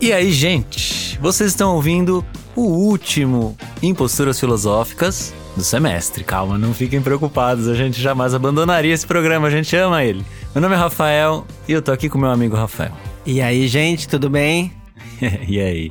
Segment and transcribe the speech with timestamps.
[0.00, 1.18] E aí, gente?
[1.20, 2.24] Vocês estão ouvindo
[2.56, 6.24] o último Imposturas Filosóficas do semestre.
[6.24, 10.24] Calma, não fiquem preocupados, a gente jamais abandonaria esse programa, a gente ama ele.
[10.54, 12.92] Meu nome é Rafael e eu tô aqui com meu amigo Rafael.
[13.26, 14.72] E aí, gente, tudo bem?
[15.46, 15.90] e aí?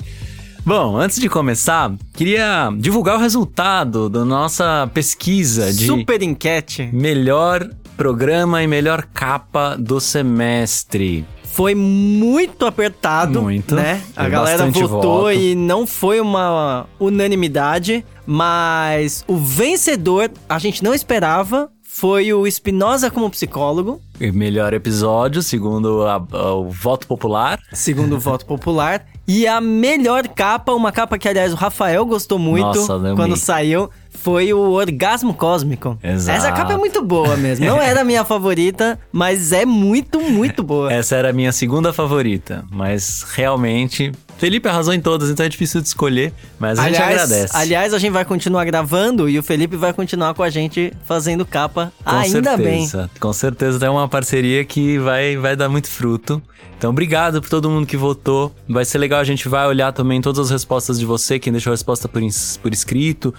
[0.66, 6.90] Bom, antes de começar, queria divulgar o resultado da nossa pesquisa de Super enquete.
[6.92, 11.24] melhor programa e melhor capa do semestre.
[11.52, 13.76] Foi muito apertado, Muito.
[13.76, 14.02] né?
[14.16, 15.32] A galera votou voto.
[15.32, 23.10] e não foi uma unanimidade, mas o vencedor, a gente não esperava, foi o Espinosa
[23.12, 27.60] como psicólogo, E melhor episódio, segundo a- a- o voto popular.
[27.74, 32.38] segundo o voto popular, e a melhor capa, uma capa que aliás o Rafael gostou
[32.40, 33.90] muito Nossa, quando saiu,
[34.22, 35.98] foi o Orgasmo Cósmico.
[36.04, 36.38] Exato.
[36.38, 37.66] Essa capa é muito boa mesmo.
[37.66, 40.92] Não era a minha favorita, mas é muito, muito boa.
[40.92, 44.12] Essa era a minha segunda favorita, mas realmente.
[44.40, 47.56] Felipe arrasou em todas, então é difícil de escolher, mas a gente agradece.
[47.56, 51.46] Aliás, a gente vai continuar gravando e o Felipe vai continuar com a gente fazendo
[51.46, 51.92] capa.
[52.06, 52.88] Com Ainda bem.
[52.88, 56.42] certeza, Com certeza é uma parceria que vai, vai dar muito fruto.
[56.78, 58.56] Então, obrigado por todo mundo que votou.
[58.68, 61.72] Vai ser legal, a gente vai olhar também todas as respostas de você, quem deixou
[61.72, 62.22] a resposta por,
[62.62, 63.34] por escrito.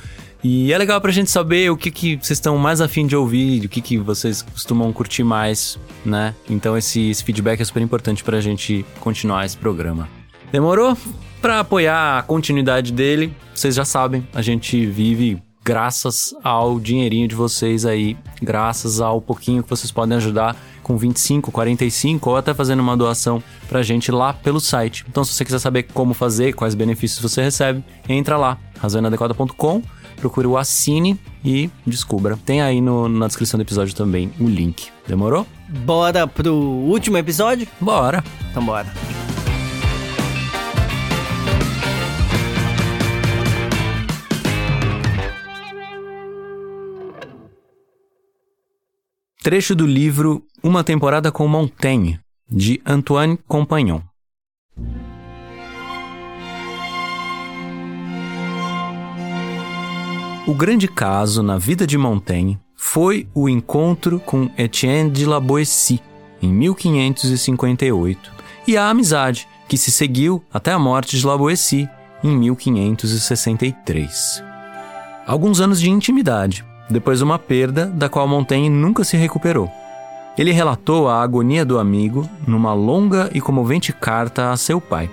[0.44, 3.64] E é legal pra gente saber o que, que vocês estão mais afim de ouvir,
[3.64, 6.34] o que, que vocês costumam curtir mais, né?
[6.50, 10.19] Então, esse, esse feedback é super importante pra gente continuar esse programa.
[10.52, 10.96] Demorou?
[11.40, 17.34] Pra apoiar a continuidade dele, vocês já sabem, a gente vive graças ao dinheirinho de
[17.34, 22.80] vocês aí, graças ao pouquinho que vocês podem ajudar com 25, 45 ou até fazendo
[22.80, 25.04] uma doação pra gente lá pelo site.
[25.08, 29.82] Então, se você quiser saber como fazer, quais benefícios você recebe, entra lá, razoinadequada.com,
[30.16, 32.38] procure o Assine e descubra.
[32.44, 34.88] Tem aí no- na descrição do episódio também o link.
[35.06, 35.46] Demorou?
[35.68, 37.66] Bora pro último episódio?
[37.80, 38.22] Bora!
[38.50, 38.92] Então bora.
[49.42, 54.02] Trecho do livro Uma Temporada com Montaigne, de Antoine Compagnon.
[60.46, 66.02] O grande caso na vida de Montaigne foi o encontro com Etienne de la Boétie,
[66.42, 68.30] em 1558,
[68.68, 71.88] e a amizade que se seguiu até a morte de la Boétie,
[72.22, 74.44] em 1563.
[75.26, 79.70] Alguns anos de intimidade, depois uma perda da qual Montaigne nunca se recuperou.
[80.36, 85.10] Ele relatou a agonia do amigo numa longa e comovente carta a seu pai.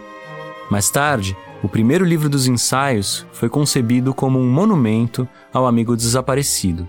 [0.69, 6.87] Mais tarde, o primeiro livro dos ensaios foi concebido como um monumento ao amigo desaparecido.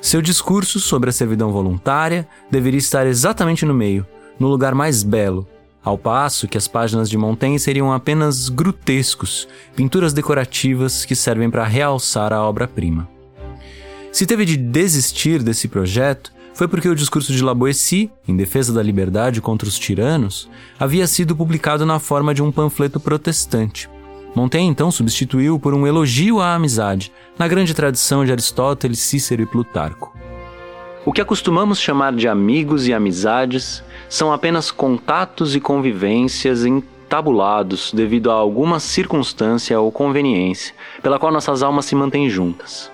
[0.00, 4.06] Seu discurso sobre a servidão voluntária deveria estar exatamente no meio,
[4.38, 5.46] no lugar mais belo,
[5.82, 9.46] ao passo que as páginas de Montaigne seriam apenas grotescos,
[9.76, 13.13] pinturas decorativas que servem para realçar a obra-prima.
[14.14, 18.72] Se teve de desistir desse projeto, foi porque o discurso de La Boétie, em defesa
[18.72, 20.48] da liberdade contra os tiranos,
[20.78, 23.90] havia sido publicado na forma de um panfleto protestante.
[24.32, 29.46] Montaigne então substituiu por um elogio à amizade, na grande tradição de Aristóteles, Cícero e
[29.46, 30.16] Plutarco.
[31.04, 38.30] O que acostumamos chamar de amigos e amizades são apenas contatos e convivências entabulados devido
[38.30, 42.93] a alguma circunstância ou conveniência pela qual nossas almas se mantêm juntas.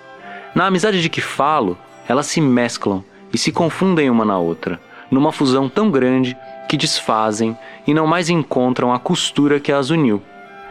[0.55, 1.79] Na amizade de que falo,
[2.09, 4.81] elas se mesclam e se confundem uma na outra,
[5.11, 6.37] numa fusão tão grande
[6.69, 7.57] que desfazem
[7.87, 10.23] e não mais encontram a costura que as uniu.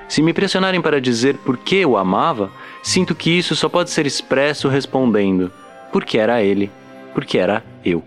[0.08, 2.52] Se me pressionarem para dizer por que eu amava,
[2.82, 5.52] sinto que isso só pode ser expresso respondendo:
[5.92, 6.72] porque era ele,
[7.14, 8.04] porque era eu.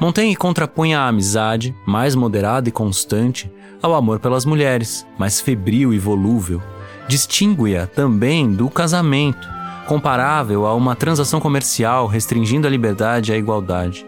[0.00, 3.50] Montaigne contrapunha a amizade, mais moderada e constante,
[3.82, 6.62] ao amor pelas mulheres, mais febril e volúvel.
[7.08, 9.48] Distingue-a também do casamento,
[9.86, 14.04] comparável a uma transação comercial restringindo a liberdade e a igualdade.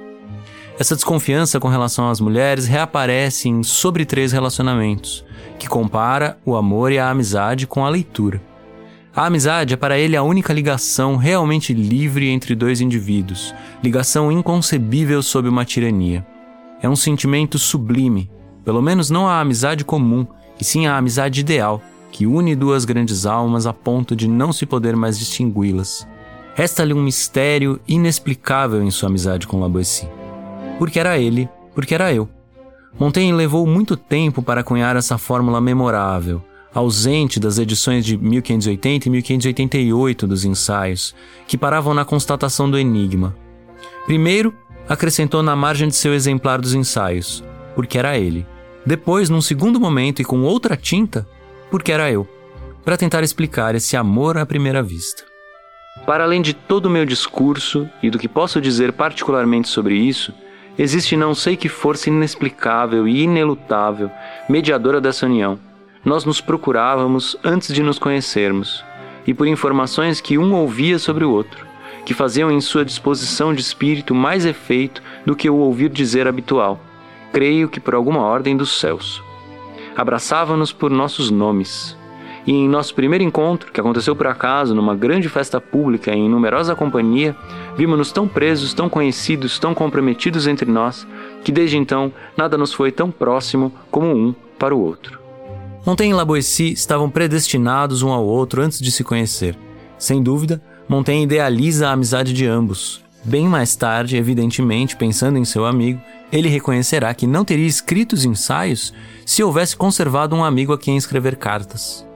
[0.78, 5.24] Essa desconfiança com relação às mulheres reaparece em Sobre Três Relacionamentos,
[5.58, 8.40] que compara o amor e a amizade com a leitura.
[9.14, 13.52] A amizade é para ele a única ligação realmente livre entre dois indivíduos,
[13.82, 16.24] ligação inconcebível sob uma tirania.
[16.80, 18.30] É um sentimento sublime,
[18.64, 20.24] pelo menos não a amizade comum,
[20.60, 24.66] e sim a amizade ideal, que une duas grandes almas a ponto de não se
[24.66, 26.06] poder mais distingui-las.
[26.54, 30.08] Resta-lhe um mistério inexplicável em sua amizade com Laboissy.
[30.78, 32.28] Porque era ele, porque era eu.
[32.98, 36.42] Montaigne levou muito tempo para cunhar essa fórmula memorável,
[36.74, 41.14] ausente das edições de 1580 e 1588 dos ensaios,
[41.46, 43.36] que paravam na constatação do enigma.
[44.04, 44.52] Primeiro,
[44.88, 47.44] acrescentou na margem de seu exemplar dos ensaios,
[47.76, 48.46] porque era ele.
[48.84, 51.28] Depois, num segundo momento e com outra tinta,
[51.70, 52.28] porque era eu,
[52.84, 55.24] para tentar explicar esse amor à primeira vista.
[56.06, 60.32] Para além de todo o meu discurso e do que posso dizer particularmente sobre isso,
[60.78, 64.10] existe não sei que força inexplicável e inelutável,
[64.48, 65.58] mediadora dessa união.
[66.04, 68.84] Nós nos procurávamos antes de nos conhecermos,
[69.26, 71.66] e por informações que um ouvia sobre o outro,
[72.06, 76.80] que faziam em sua disposição de espírito mais efeito do que o ouvir dizer habitual.
[77.32, 79.22] Creio que por alguma ordem dos céus.
[79.98, 81.98] Abraçava-nos por nossos nomes,
[82.46, 86.74] e em nosso primeiro encontro, que aconteceu por acaso numa grande festa pública em numerosa
[86.74, 87.36] companhia,
[87.76, 91.06] vimos-nos tão presos, tão conhecidos, tão comprometidos entre nós,
[91.44, 95.18] que desde então nada nos foi tão próximo como um para o outro.
[95.84, 99.58] Montaigne e Laboissy estavam predestinados um ao outro antes de se conhecer.
[99.98, 103.04] Sem dúvida, Montaigne idealiza a amizade de ambos.
[103.24, 106.00] Bem mais tarde, evidentemente, pensando em seu amigo,
[106.32, 108.92] ele reconhecerá que não teria escrito os ensaios
[109.26, 112.06] se houvesse conservado um amigo a quem escrever cartas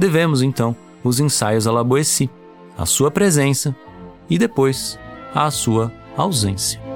[0.00, 0.74] devemos então
[1.04, 2.30] os ensaios a Laboessi,
[2.76, 3.76] a sua presença
[4.30, 4.98] e depois
[5.34, 6.89] a sua ausência.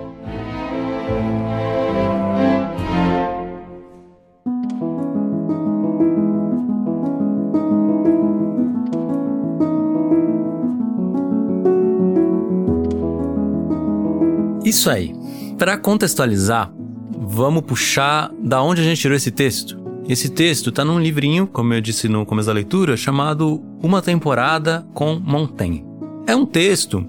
[14.64, 15.14] Isso aí.
[15.58, 16.72] Para contextualizar,
[17.18, 19.78] vamos puxar da onde a gente tirou esse texto.
[20.08, 24.86] Esse texto está num livrinho, como eu disse no começo da leitura, chamado Uma Temporada
[24.92, 25.84] com Montaigne.
[26.26, 27.06] É um texto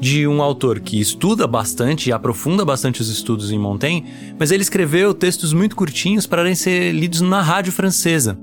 [0.00, 4.04] de um autor que estuda bastante e aprofunda bastante os estudos em Montaigne,
[4.38, 8.36] mas ele escreveu textos muito curtinhos para ser lidos na rádio francesa.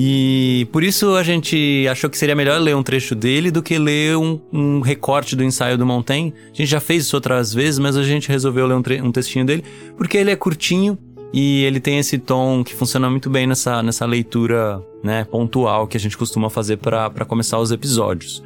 [0.00, 3.76] E por isso a gente achou que seria melhor ler um trecho dele do que
[3.76, 6.32] ler um, um recorte do ensaio do Montaigne.
[6.52, 9.44] A gente já fez isso outras vezes, mas a gente resolveu ler um, um textinho
[9.44, 9.64] dele
[9.96, 10.96] porque ele é curtinho
[11.32, 15.96] e ele tem esse tom que funciona muito bem nessa, nessa leitura né, pontual que
[15.96, 18.42] a gente costuma fazer para começar os episódios.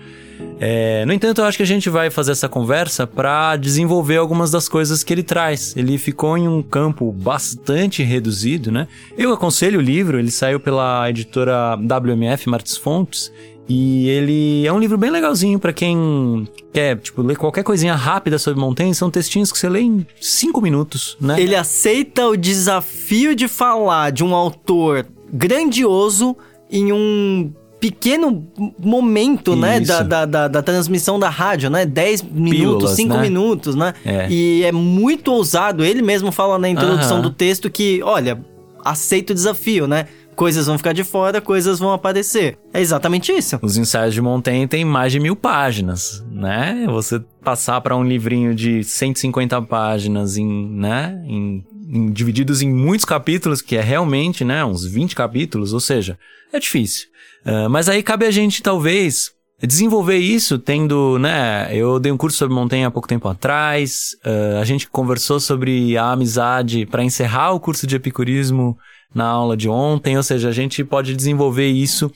[0.58, 4.50] É, no entanto, eu acho que a gente vai fazer essa conversa para desenvolver algumas
[4.50, 5.76] das coisas que ele traz.
[5.76, 8.86] Ele ficou em um campo bastante reduzido, né?
[9.16, 13.32] Eu aconselho o livro, ele saiu pela editora WMF Martins Fontes
[13.68, 18.38] e ele é um livro bem legalzinho para quem quer, tipo, ler qualquer coisinha rápida
[18.38, 18.94] sobre Montaigne.
[18.94, 21.40] São textinhos que você lê em cinco minutos, né?
[21.40, 26.36] Ele aceita o desafio de falar de um autor grandioso
[26.70, 28.46] em um pequeno
[28.78, 31.84] momento, né, da, da, da, da, transmissão da rádio, né?
[31.84, 33.20] 10 minutos, 5 né?
[33.20, 33.92] minutos, né?
[34.04, 34.28] É.
[34.30, 35.84] E é muito ousado.
[35.84, 37.24] Ele mesmo fala na introdução uh -huh.
[37.24, 38.40] do texto que, olha,
[38.84, 40.06] aceita o desafio, né?
[40.34, 42.58] Coisas vão ficar de fora, coisas vão aparecer.
[42.72, 43.58] É exatamente isso.
[43.62, 46.84] Os ensaios de Montaigne têm mais de mil páginas, né?
[46.88, 53.04] Você passar para um livrinho de 150 páginas em, né, em, em, divididos em muitos
[53.04, 56.18] capítulos, que é realmente, né, uns 20 capítulos, ou seja,
[56.52, 57.08] é difícil.
[57.44, 59.32] Uh, mas aí cabe a gente, talvez,
[59.66, 61.68] desenvolver isso tendo, né?
[61.72, 64.16] Eu dei um curso sobre Montaigne há pouco tempo atrás.
[64.24, 68.76] Uh, a gente conversou sobre a amizade para encerrar o curso de epicurismo
[69.14, 72.06] na aula de ontem, ou seja, a gente pode desenvolver isso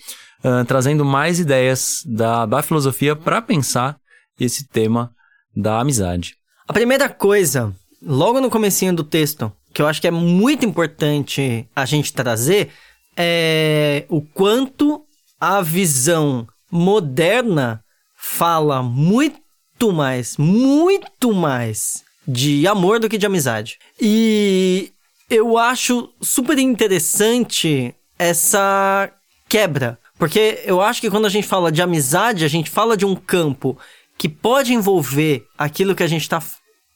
[0.45, 3.97] uh, trazendo mais ideias da, da filosofia para pensar
[4.39, 5.11] esse tema
[5.55, 6.35] da amizade.
[6.69, 11.69] A primeira coisa, logo no comecinho do texto, que eu acho que é muito importante
[11.75, 12.71] a gente trazer,
[13.17, 15.05] é o quanto
[15.41, 17.83] a visão moderna
[18.17, 23.79] fala muito mais, muito mais de amor do que de amizade.
[24.01, 24.93] E
[25.29, 29.11] eu acho super interessante essa
[29.49, 29.99] quebra.
[30.19, 33.15] Porque eu acho que quando a gente fala de amizade, a gente fala de um
[33.15, 33.77] campo
[34.17, 36.43] que pode envolver aquilo que a gente está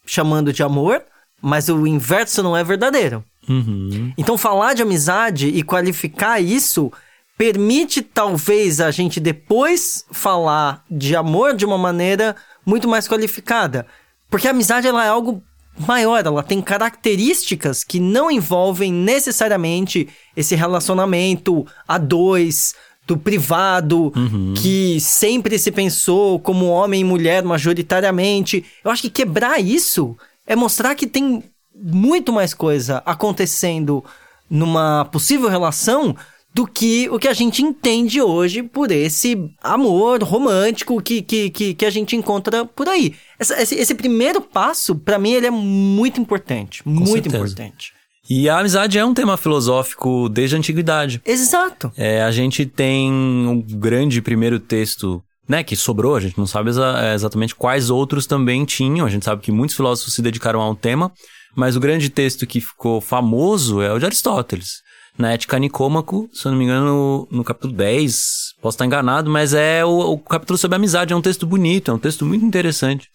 [0.05, 1.03] chamando de amor,
[1.41, 3.23] mas o inverso não é verdadeiro.
[3.47, 4.11] Uhum.
[4.17, 6.91] Então, falar de amizade e qualificar isso
[7.37, 12.35] permite, talvez, a gente depois falar de amor de uma maneira
[12.65, 13.85] muito mais qualificada.
[14.29, 15.43] Porque a amizade ela é algo
[15.77, 22.75] maior, ela tem características que não envolvem necessariamente esse relacionamento a dois,
[23.07, 24.53] do privado, uhum.
[24.55, 28.63] que sempre se pensou como homem e mulher majoritariamente.
[28.83, 31.43] Eu acho que quebrar isso é mostrar que tem
[31.75, 34.03] muito mais coisa acontecendo
[34.49, 36.15] numa possível relação
[36.53, 41.73] do que o que a gente entende hoje por esse amor romântico que, que, que,
[41.73, 43.15] que a gente encontra por aí.
[43.39, 46.83] Essa, esse, esse, primeiro passo, para mim, ele é muito importante.
[46.83, 47.37] Com muito certeza.
[47.37, 47.93] importante.
[48.29, 51.21] E a amizade é um tema filosófico desde a antiguidade.
[51.25, 51.91] Exato.
[51.97, 56.69] É, a gente tem um grande primeiro texto né, que sobrou, a gente não sabe
[56.69, 60.61] exa é, exatamente quais outros também tinham, a gente sabe que muitos filósofos se dedicaram
[60.61, 61.11] ao tema,
[61.55, 64.81] mas o grande texto que ficou famoso é o de Aristóteles,
[65.17, 69.29] na Ética Nicômaco, se eu não me engano, no, no capítulo 10, posso estar enganado,
[69.29, 72.45] mas é o, o capítulo sobre amizade, é um texto bonito, é um texto muito
[72.45, 73.07] interessante.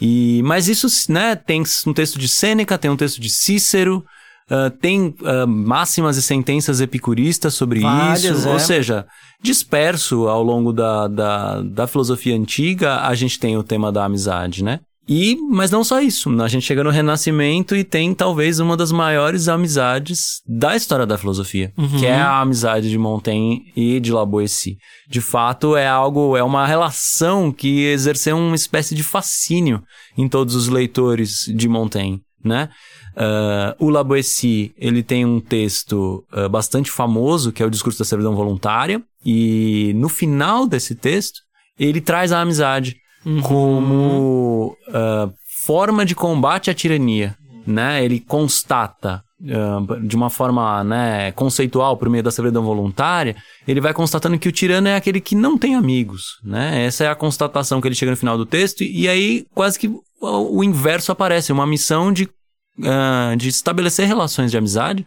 [0.00, 4.04] E, mas isso, né, tem um texto de Sêneca, tem um texto de Cícero,
[4.50, 8.48] uh, tem uh, máximas e sentenças epicuristas sobre Várias, isso.
[8.48, 8.52] É.
[8.52, 9.06] Ou seja,
[9.42, 14.64] disperso ao longo da, da, da filosofia antiga, a gente tem o tema da amizade,
[14.64, 14.80] né?
[15.10, 18.92] E, mas não só isso, a gente chega no Renascimento e tem talvez uma das
[18.92, 21.98] maiores amizades da história da filosofia, uhum.
[21.98, 24.78] que é a amizade de Montaigne e de La Boétie.
[25.08, 29.82] De fato, é algo, é uma relação que exerceu uma espécie de fascínio
[30.16, 32.68] em todos os leitores de Montaigne, né?
[33.16, 37.98] Uh, o La Boétie, ele tem um texto uh, bastante famoso, que é o Discurso
[37.98, 41.40] da Servidão Voluntária, e no final desse texto,
[41.76, 43.40] ele traz a amizade uhum.
[43.42, 45.32] como uh,
[45.64, 47.36] forma de combate à tirania.
[47.66, 48.04] Né?
[48.04, 53.36] Ele constata uh, de uma forma né, conceitual por meio da servidão voluntária,
[53.66, 56.38] ele vai constatando que o tirano é aquele que não tem amigos.
[56.42, 56.84] Né?
[56.84, 59.90] Essa é a constatação que ele chega no final do texto, e aí quase que
[60.20, 65.06] o, inverso aparece, uma missão de, uh, de estabelecer relações de amizade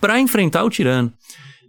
[0.00, 1.12] para enfrentar o tirano.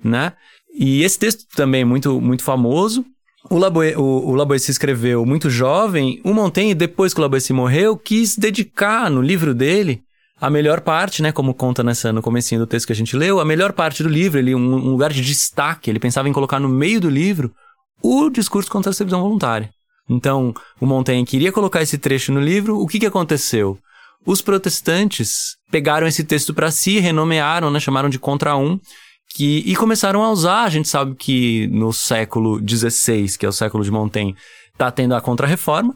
[0.04, 0.34] Né?
[0.78, 3.06] E esse texto também é muito, muito famoso,
[3.50, 6.22] o, Laboe, o, o Laboessi escreveu muito jovem.
[6.24, 10.04] O Montaigne, depois que o Laboessi morreu, quis dedicar no livro dele
[10.40, 13.40] a melhor parte, né, como conta nessa no comecinho do texto que a gente leu,
[13.40, 16.60] a melhor parte do livro, ele um, um lugar de destaque, ele pensava em colocar
[16.60, 17.54] no meio do livro
[18.02, 19.70] o discurso contra a servidão voluntária.
[20.10, 23.78] Então, o Montaigne queria colocar esse trecho no livro, o que que aconteceu?
[24.26, 28.80] Os protestantes pegaram esse texto para si, renomearam, né, chamaram de contra um,
[29.34, 30.64] que, e começaram a usar.
[30.64, 34.36] A gente sabe que no século XVI, que é o século de Montaigne,
[34.72, 35.96] está tendo a Contra-Reforma.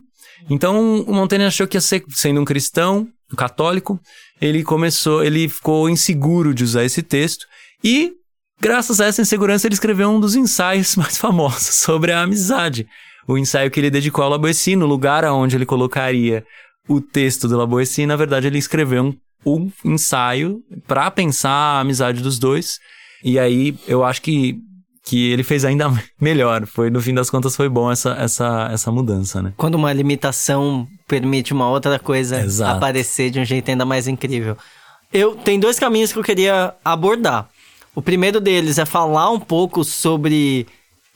[0.50, 4.00] Então, o Montaigne achou que ia ser, sendo um cristão, um católico,
[4.42, 7.46] ele começou, ele ficou inseguro de usar esse texto
[7.84, 8.14] e,
[8.60, 12.88] graças a essa insegurança, ele escreveu um dos ensaios mais famosos sobre a amizade.
[13.28, 16.44] O ensaio que ele dedicou ao Laboessi, no lugar aonde ele colocaria
[16.88, 22.24] o texto do Laboessi, na verdade, ele escreveu um, um ensaio para pensar a amizade
[22.24, 22.80] dos dois
[23.24, 24.58] e aí eu acho que,
[25.04, 26.66] que ele fez ainda melhor.
[26.66, 29.54] Foi, no fim das contas, foi bom essa, essa, essa mudança, né?
[29.58, 32.78] Quando uma limitação permite uma outra coisa Exato.
[32.78, 34.58] aparecer de um jeito ainda mais incrível.
[35.12, 37.50] Eu tem dois caminhos que eu queria abordar.
[37.96, 40.68] O primeiro deles é falar um pouco sobre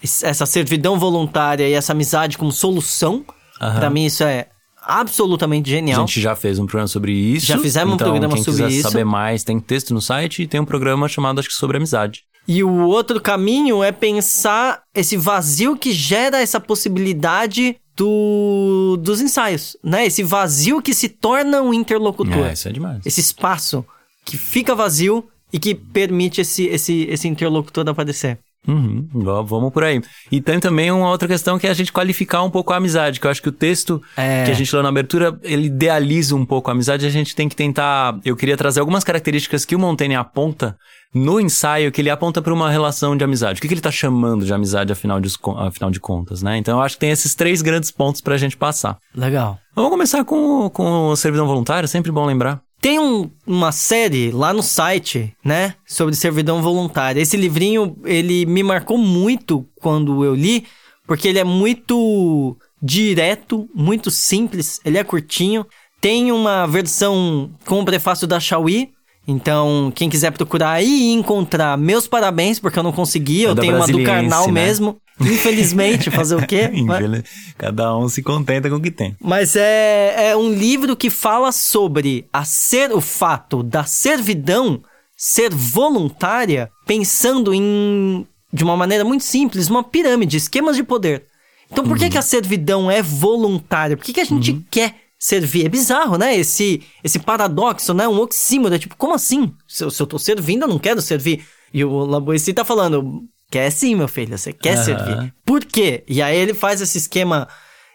[0.01, 3.23] essa servidão voluntária e essa amizade como solução.
[3.61, 3.75] Uhum.
[3.75, 4.47] Para mim isso é
[4.85, 6.03] absolutamente genial.
[6.03, 7.45] A gente já fez um programa sobre isso.
[7.45, 8.89] Já fizemos então, um programa quem sobre quiser isso.
[8.89, 12.23] saber mais, tem texto no site e tem um programa chamado, acho que, sobre amizade.
[12.47, 19.77] E o outro caminho é pensar esse vazio que gera essa possibilidade do, dos ensaios,
[19.83, 20.05] né?
[20.05, 22.47] Esse vazio que se torna um interlocutor.
[22.47, 23.05] É, isso é demais.
[23.05, 23.85] Esse espaço
[24.25, 28.39] que fica vazio e que permite esse, esse, esse interlocutor aparecer.
[28.67, 29.07] Uhum,
[29.45, 30.01] vamos por aí.
[30.31, 33.19] E tem também uma outra questão que é a gente qualificar um pouco a amizade,
[33.19, 34.45] que eu acho que o texto é...
[34.45, 37.49] que a gente leu na abertura, ele idealiza um pouco a amizade, a gente tem
[37.49, 38.17] que tentar...
[38.23, 40.77] Eu queria trazer algumas características que o Montaigne aponta
[41.13, 43.59] no ensaio, que ele aponta para uma relação de amizade.
[43.59, 46.57] O que, que ele está chamando de amizade, afinal de, afinal de contas, né?
[46.57, 48.97] Então, eu acho que tem esses três grandes pontos para a gente passar.
[49.13, 49.59] Legal.
[49.75, 52.61] Vamos começar com, com o servidão voluntário, sempre bom lembrar.
[52.83, 57.21] Tem um, uma série lá no site, né, sobre servidão voluntária.
[57.21, 60.65] Esse livrinho, ele me marcou muito quando eu li,
[61.07, 65.65] porque ele é muito direto, muito simples, ele é curtinho.
[66.01, 68.91] Tem uma versão com o prefácio da Xiaoyi,
[69.25, 73.55] então, quem quiser procurar aí e encontrar, meus parabéns, porque eu não consegui, é eu
[73.55, 74.51] tenho uma do carnal né?
[74.51, 74.97] mesmo.
[75.19, 76.69] Infelizmente, fazer o quê?
[76.85, 77.23] Mas...
[77.57, 79.15] Cada um se contenta com o que tem.
[79.21, 84.81] Mas é, é um livro que fala sobre a ser, o fato da servidão
[85.15, 91.25] ser voluntária, pensando em, de uma maneira muito simples, uma pirâmide, esquemas de poder.
[91.71, 91.99] Então, por uhum.
[91.99, 93.95] que, que a servidão é voluntária?
[93.95, 94.63] Por que, que a gente uhum.
[94.69, 95.65] quer servir.
[95.65, 96.35] É bizarro, né?
[96.35, 98.05] Esse, esse paradoxo, né?
[98.09, 98.75] Um oxímoron.
[98.75, 99.53] É tipo, como assim?
[99.65, 101.45] Se eu, se eu tô servindo, eu não quero servir.
[101.73, 104.83] E o Laboessi tá falando, quer sim, meu filho, você quer uhum.
[104.83, 105.33] servir.
[105.45, 106.03] Por quê?
[106.07, 107.47] E aí ele faz esse esquema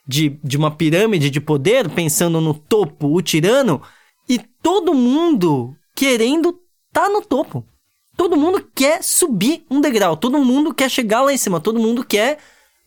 [0.07, 3.83] de, de uma pirâmide de poder, pensando no topo, o tirano,
[4.29, 6.61] e todo mundo querendo
[6.93, 7.67] tá no topo.
[8.17, 12.05] Todo mundo quer subir um degrau, todo mundo quer chegar lá em cima, todo mundo
[12.05, 12.39] quer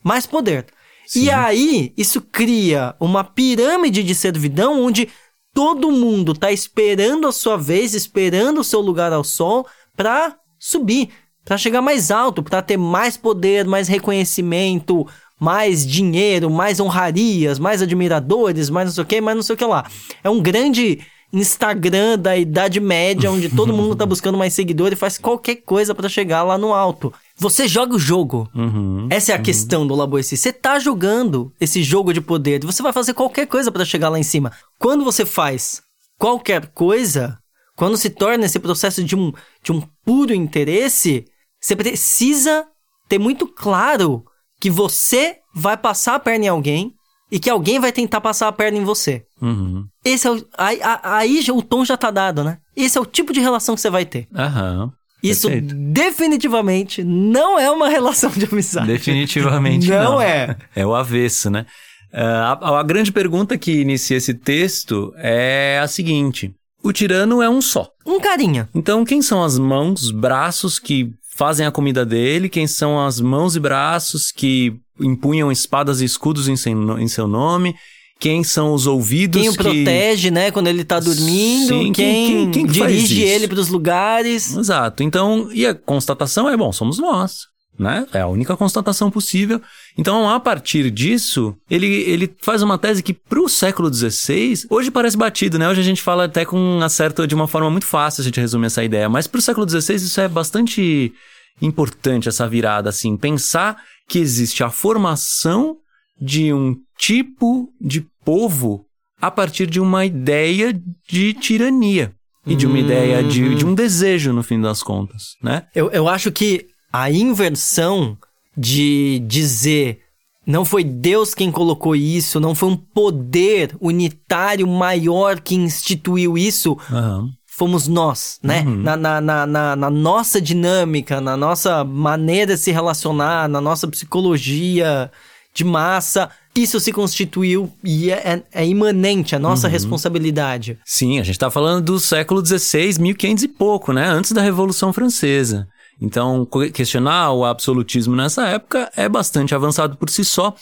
[0.02, 0.64] mais poder.
[1.06, 1.24] Sim.
[1.24, 5.10] E aí, isso cria uma pirâmide de servidão onde
[5.52, 11.10] todo mundo tá esperando a sua vez, esperando o seu lugar ao sol para subir,
[11.44, 15.06] para chegar mais alto, para ter mais poder, mais reconhecimento,
[15.38, 19.58] mais dinheiro, mais honrarias, mais admiradores, mais não sei o que, mais não sei o
[19.58, 19.84] que lá.
[20.22, 21.00] É um grande
[21.32, 25.94] Instagram da Idade Média, onde todo mundo tá buscando mais seguidores e faz qualquer coisa
[25.94, 27.12] para chegar lá no alto.
[27.36, 28.48] Você joga o jogo.
[28.54, 29.42] Uhum, Essa é a uhum.
[29.42, 30.36] questão do Laboessi.
[30.36, 32.64] Você tá jogando esse jogo de poder.
[32.64, 34.52] Você vai fazer qualquer coisa para chegar lá em cima.
[34.78, 35.82] Quando você faz
[36.18, 37.36] qualquer coisa,
[37.74, 41.24] quando se torna esse processo de um, de um puro interesse,
[41.62, 42.66] você precisa
[43.08, 44.24] ter muito claro
[44.60, 46.92] que você vai passar a perna em alguém
[47.30, 49.24] e que alguém vai tentar passar a perna em você.
[49.40, 49.86] Uhum.
[50.04, 52.58] Esse é o, aí, aí o tom já tá dado, né?
[52.76, 54.28] Esse é o tipo de relação que você vai ter.
[54.34, 54.92] Aham.
[55.22, 55.74] Isso Perfeito.
[55.76, 58.88] definitivamente não é uma relação de amizade.
[58.88, 60.20] Definitivamente Não não.
[60.20, 60.56] é.
[60.74, 61.64] É o avesso, né?
[62.12, 66.52] Ah, a, a grande pergunta que inicia esse texto é a seguinte:
[66.82, 67.88] o tirano é um só.
[68.04, 68.68] Um carinha.
[68.74, 72.48] Então, quem são as mãos, braços que fazem a comida dele?
[72.48, 77.26] Quem são as mãos e braços que empunham espadas e escudos em seu, em seu
[77.26, 77.74] nome?
[78.20, 79.58] Quem são os ouvidos Quem o que...
[79.58, 81.68] protege, né, quando ele tá dormindo.
[81.68, 84.56] Sim, quem, quem- quem- quem dirige ele pros lugares.
[84.56, 85.02] Exato.
[85.02, 87.46] Então, e a constatação é, bom, somos nós,
[87.82, 88.06] né?
[88.12, 89.60] É a única constatação possível.
[89.98, 95.16] Então, a partir disso, ele, ele faz uma tese que pro século XVI, hoje parece
[95.16, 95.68] batido, né?
[95.68, 98.40] Hoje a gente fala até com um acerto de uma forma muito fácil, a gente
[98.40, 99.08] resumir essa ideia.
[99.08, 101.12] Mas pro século XVI isso é bastante
[101.60, 103.16] importante, essa virada, assim.
[103.16, 103.76] Pensar
[104.08, 105.76] que existe a formação
[106.20, 108.86] de um tipo de povo
[109.20, 110.72] a partir de uma ideia
[111.08, 112.12] de tirania.
[112.44, 115.64] E de uma ideia de, de um desejo, no fim das contas, né?
[115.72, 118.16] Eu, eu acho que a inversão
[118.56, 120.00] de dizer
[120.46, 126.76] não foi Deus quem colocou isso, não foi um poder unitário maior que instituiu isso,
[126.90, 127.30] Aham.
[127.46, 128.62] fomos nós, né?
[128.62, 133.86] Na, na, na, na, na nossa dinâmica, na nossa maneira de se relacionar, na nossa
[133.86, 135.10] psicologia
[135.54, 140.78] de massa, isso se constituiu e é, é, é imanente, a nossa responsabilidade.
[140.84, 144.06] Sim, a gente está falando do século XVI, 1500 e pouco, né?
[144.06, 145.68] Antes da Revolução Francesa.
[146.02, 150.52] Então, questionar o absolutismo nessa época é bastante avançado por si só.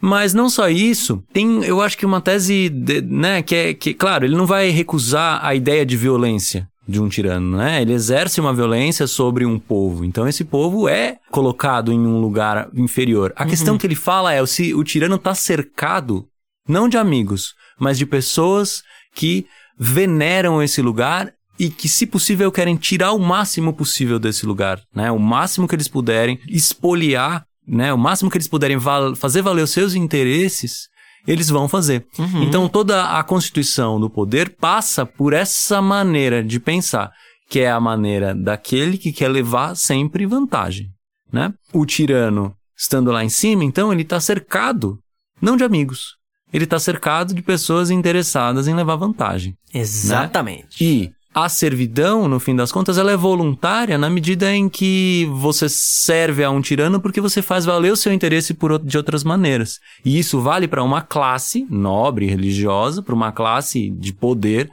[0.00, 3.94] Mas não só isso, tem, eu acho que uma tese, de- né, que é, que,
[3.94, 7.82] claro, ele não vai recusar a ideia de violência de um tirano, né?
[7.82, 10.04] Ele exerce uma violência sobre um povo.
[10.04, 13.32] Então, esse povo é colocado em um lugar inferior.
[13.36, 16.26] A questão que ele fala é, se o tirano está cercado,
[16.66, 18.82] não de amigos, mas de pessoas
[19.14, 19.46] que
[19.78, 25.10] veneram esse lugar e que, se possível, querem tirar o máximo possível desse lugar, né?
[25.10, 27.92] O máximo que eles puderem, espoliar, né?
[27.92, 30.88] O máximo que eles puderem val- fazer valer os seus interesses,
[31.26, 32.06] eles vão fazer.
[32.42, 37.10] Então, toda a constituição do poder passa por essa maneira de pensar,
[37.50, 40.88] que é a maneira daquele que quer levar sempre vantagem,
[41.32, 41.52] né?
[41.72, 44.98] O tirano, estando lá em cima, então, ele está cercado,
[45.42, 46.16] não de amigos,
[46.52, 49.54] ele está cercado de pessoas interessadas em levar vantagem.
[49.74, 50.82] Exatamente.
[50.82, 55.68] E a servidão, no fim das contas, ela é voluntária na medida em que você
[55.68, 59.78] serve a um tirano porque você faz valer o seu interesse por, de outras maneiras.
[60.04, 64.68] E isso vale para uma classe nobre, religiosa, para uma classe de poder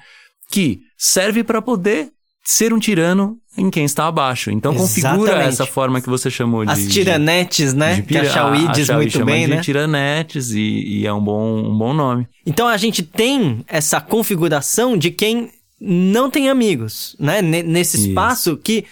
[0.50, 2.10] que serve para poder
[2.44, 4.52] ser um tirano em quem está abaixo.
[4.52, 5.48] Então configura Exatamente.
[5.50, 6.72] essa forma que você chamou de...
[6.72, 7.96] As tiranetes, né?
[7.96, 9.62] de que a pira- Chauí a diz Chauí muito bem, de né?
[9.62, 12.28] tiranetes e, e é um bom, um bom nome.
[12.46, 17.40] Então a gente tem essa configuração de quem não tem amigos, né?
[17.42, 18.08] N- nesse Isso.
[18.10, 18.86] espaço que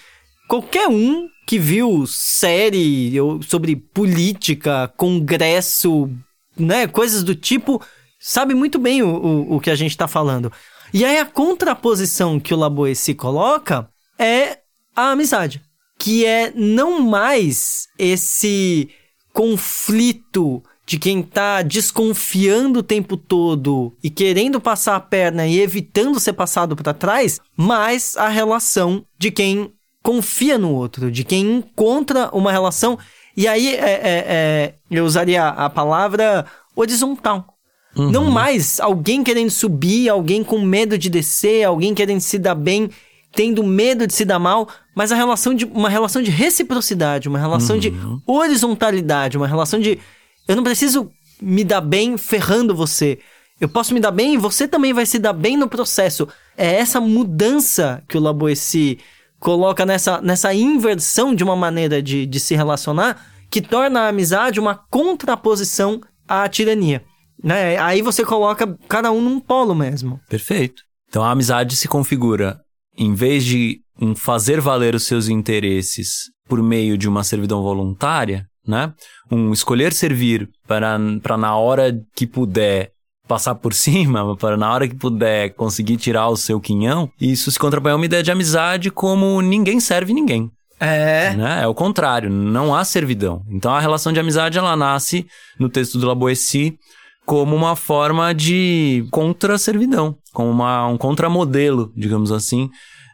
[0.48, 3.14] qualquer um que viu série
[3.48, 6.10] sobre política, congresso,
[6.58, 6.88] né?
[6.88, 7.82] Coisas do tipo,
[8.20, 10.52] sabe muito bem o, o, o que a gente tá falando.
[10.94, 14.60] E aí a contraposição que o Laboessi coloca é
[14.96, 15.62] a amizade.
[15.98, 18.90] Que é não mais esse
[19.32, 26.20] conflito de quem tá desconfiando o tempo todo e querendo passar a perna e evitando
[26.20, 32.30] ser passado para trás, mas a relação de quem confia no outro, de quem encontra
[32.34, 33.00] uma relação.
[33.38, 37.48] E aí é, é- é- eu usaria a palavra horizontal.
[37.96, 42.90] Não mais alguém querendo subir, alguém com medo de descer, alguém querendo se dar bem,
[43.32, 47.38] tendo medo de se dar mal, mas a relação de uma relação de reciprocidade, uma
[47.40, 47.94] relação de
[48.26, 50.00] horizontalidade, uma relação de
[50.48, 51.10] eu não preciso
[51.42, 53.20] me dar bem ferrando você.
[53.60, 56.28] Eu posso me dar bem e você também vai se dar bem no processo.
[56.58, 59.00] É essa mudança que o Laboessi
[59.40, 64.60] coloca nessa, nessa inversão de uma maneira de, de se relacionar que torna a amizade
[64.60, 67.04] uma contraposição à tirania.
[67.44, 67.78] Né?
[67.78, 70.20] Aí você coloca cada um num polo mesmo.
[70.30, 70.82] Perfeito.
[71.08, 72.60] Então a amizade se configura,
[72.98, 78.48] em vez de um fazer valer os seus interesses por meio de uma servidão voluntária,
[78.68, 78.94] né?
[79.32, 82.92] Um escolher servir para, para na hora que puder
[83.28, 87.60] passar por cima, para na hora que puder conseguir tirar o seu quinhão, isso se
[87.60, 90.50] contrapõe a uma ideia de amizade como ninguém serve ninguém.
[90.80, 91.34] É.
[91.36, 91.64] Né?
[91.64, 93.42] É o contrário, não há servidão.
[93.50, 95.26] Então a relação de amizade ela nasce
[95.58, 96.78] no texto do Laboessi
[97.26, 102.70] como uma forma de contra-servidão, como uma, um contramodelo, digamos assim,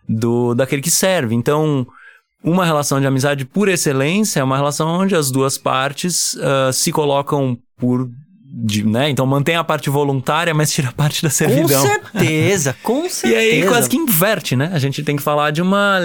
[0.08, 1.36] do daquele que serve.
[1.36, 1.86] Então,
[2.44, 6.92] uma relação de amizade por excelência é uma relação onde as duas partes uh, se
[6.92, 8.10] colocam por
[8.52, 9.10] de, né?
[9.10, 11.82] Então mantém a parte voluntária, mas tira a parte da servidão.
[11.82, 13.30] Com certeza, com certeza.
[13.30, 14.72] E aí quase que inverte, né?
[14.74, 16.00] A gente tem que falar de uma,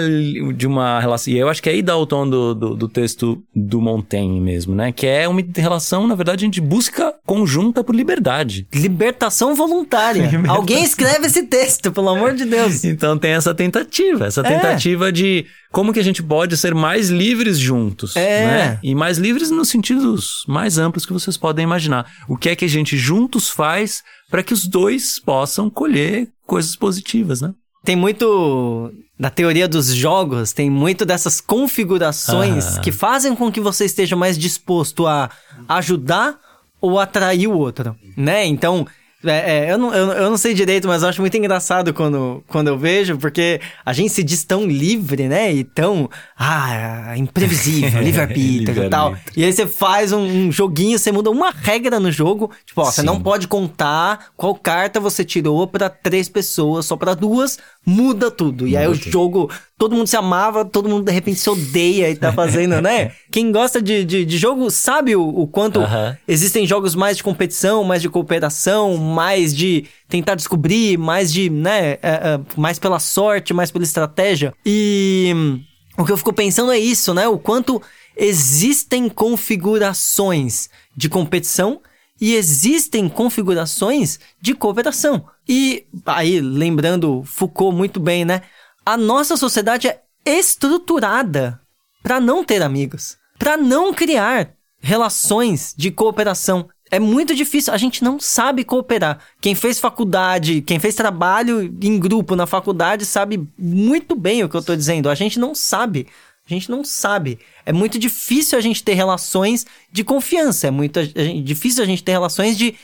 [0.55, 1.33] de uma relação.
[1.33, 4.75] E eu acho que aí dá o tom do, do, do texto do Montaigne mesmo,
[4.75, 4.91] né?
[4.91, 8.67] Que é uma relação, na verdade, de busca conjunta por liberdade.
[8.73, 10.21] Libertação voluntária.
[10.25, 10.55] Libertação.
[10.55, 12.83] Alguém escreve esse texto, pelo amor de Deus.
[12.83, 14.43] Então tem essa tentativa, essa é.
[14.43, 15.11] tentativa é.
[15.11, 18.45] de como que a gente pode ser mais livres juntos, é.
[18.45, 18.79] né?
[18.81, 22.05] E mais livres nos sentidos mais amplos que vocês podem imaginar.
[22.29, 26.75] O que é que a gente juntos faz para que os dois possam colher coisas
[26.75, 27.53] positivas, né?
[27.83, 33.85] Tem muito na teoria dos jogos, tem muito dessas configurações que fazem com que você
[33.85, 35.29] esteja mais disposto a
[35.69, 36.37] ajudar
[36.81, 38.45] ou atrair o outro, né?
[38.45, 38.85] Então,
[39.25, 42.43] é, é, eu, não, eu, eu, não sei direito, mas eu acho muito engraçado quando,
[42.47, 45.53] quando eu vejo, porque a gente se diz tão livre, né?
[45.53, 46.09] E tão.
[46.37, 49.15] Ah, imprevisível, livre-arbítrio e tal.
[49.35, 52.51] E aí você faz um, um, joguinho, você muda uma regra no jogo.
[52.65, 57.13] Tipo, ó, você não pode contar qual carta você tirou para três pessoas, só para
[57.13, 58.67] duas, muda tudo.
[58.67, 62.15] E aí o jogo, todo mundo se amava, todo mundo de repente se odeia e
[62.15, 63.11] tá fazendo, né?
[63.31, 65.79] Quem gosta de, de, de jogo sabe o, o quanto
[66.27, 71.91] existem jogos mais de competição, mais de cooperação, mais de tentar descobrir, mais de, né,
[71.93, 74.53] é, é, mais pela sorte, mais pela estratégia.
[74.65, 75.59] E
[75.97, 77.27] o que eu fico pensando é isso, né?
[77.27, 77.81] O quanto
[78.17, 81.81] existem configurações de competição
[82.19, 85.25] e existem configurações de cooperação.
[85.47, 88.41] E aí, lembrando Foucault muito bem, né?
[88.85, 91.59] A nossa sociedade é estruturada
[92.01, 96.69] para não ter amigos, para não criar relações de cooperação.
[96.91, 99.19] É muito difícil, a gente não sabe cooperar.
[99.41, 104.55] Quem fez faculdade, quem fez trabalho em grupo na faculdade sabe muito bem o que
[104.55, 105.09] eu estou dizendo.
[105.09, 106.07] A gente não sabe.
[106.47, 107.39] A gente não sabe.
[107.65, 110.67] É muito difícil a gente ter relações de confiança.
[110.67, 110.99] É muito
[111.43, 112.75] difícil a gente ter relações de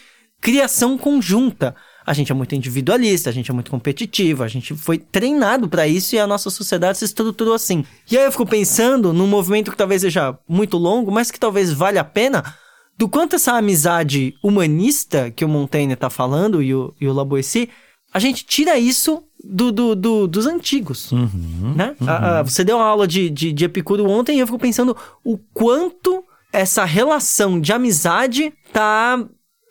[0.41, 1.75] criação conjunta.
[2.03, 5.87] A gente é muito individualista, a gente é muito competitivo, a gente foi treinado para
[5.87, 7.85] isso e a nossa sociedade se estruturou assim.
[8.09, 11.71] E aí eu fico pensando num movimento que talvez seja muito longo, mas que talvez
[11.71, 12.55] valha a pena,
[12.97, 17.69] do quanto essa amizade humanista que o Montaigne está falando e o, e o Laboissy,
[18.11, 21.95] a gente tira isso do, do, do, dos antigos, uhum, né?
[21.99, 22.43] Uhum.
[22.45, 26.23] Você deu uma aula de, de, de Epicuro ontem e eu fico pensando o quanto
[26.53, 29.23] essa relação de amizade tá...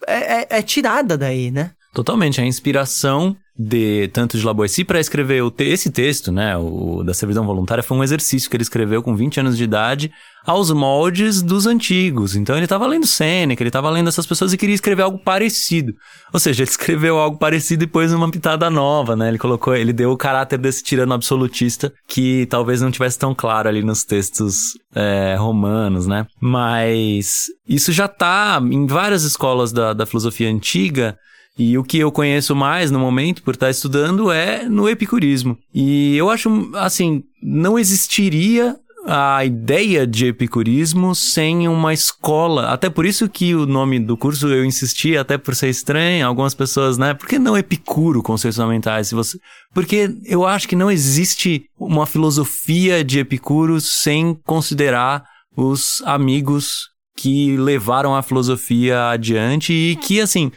[0.06, 1.72] é, é, é tirada daí, né?
[1.92, 2.40] Totalmente.
[2.40, 7.44] A inspiração de tanto de Laboissy para escrever te esse texto, né, o da servidão
[7.44, 10.11] voluntária, foi um exercício que ele escreveu com 20 anos de idade
[10.46, 12.35] aos moldes dos antigos.
[12.35, 15.92] Então ele estava lendo Sêneca, ele estava lendo essas pessoas e queria escrever algo parecido.
[16.33, 19.29] Ou seja, ele escreveu algo parecido e pôs uma pitada nova, né?
[19.29, 23.68] Ele colocou, ele deu o caráter desse tirano absolutista que talvez não tivesse tão claro
[23.68, 26.26] ali nos textos é, romanos, né?
[26.40, 31.18] Mas isso já está em várias escolas da, da filosofia antiga
[31.58, 35.58] e o que eu conheço mais no momento, por estar estudando, é no epicurismo.
[35.74, 42.68] E eu acho, assim, não existiria a ideia de epicurismo sem uma escola.
[42.70, 46.54] Até por isso que o nome do curso eu insisti, até por ser estranho, algumas
[46.54, 47.14] pessoas, né?
[47.14, 49.08] Por que não epicuro conceitos fundamentais?
[49.08, 49.38] Se você...
[49.72, 55.24] Porque eu acho que não existe uma filosofia de Epicuro sem considerar
[55.56, 60.50] os amigos que levaram a filosofia adiante e que, assim,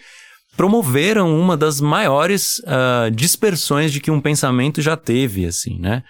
[0.55, 6.03] promoveram uma das maiores uh, dispersões de que um pensamento já teve, assim, né?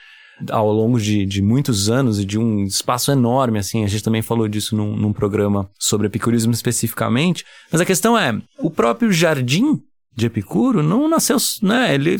[0.50, 4.22] Ao longo de, de muitos anos e de um espaço enorme, assim, a gente também
[4.22, 9.82] falou disso num, num programa sobre epicurismo especificamente, mas a questão é, o próprio jardim
[10.16, 11.94] de Epicuro não nasceu, né?
[11.96, 12.18] Ele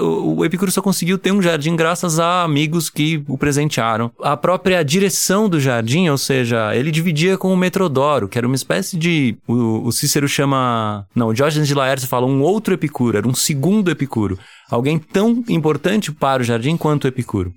[0.00, 4.10] o, o Epicuro só conseguiu ter um jardim graças a amigos que o presentearam.
[4.20, 8.56] A própria direção do jardim, ou seja, ele dividia com o Metrodoro, que era uma
[8.56, 13.16] espécie de o, o Cícero chama, não, o Diógenes de Laércio fala um outro Epicuro,
[13.16, 17.52] era um segundo Epicuro, alguém tão importante para o jardim quanto o Epicuro.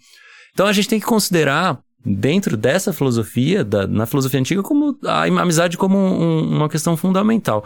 [0.54, 5.24] Então a gente tem que considerar dentro dessa filosofia, da, na filosofia antiga, como a
[5.24, 7.66] amizade como um, uma questão fundamental.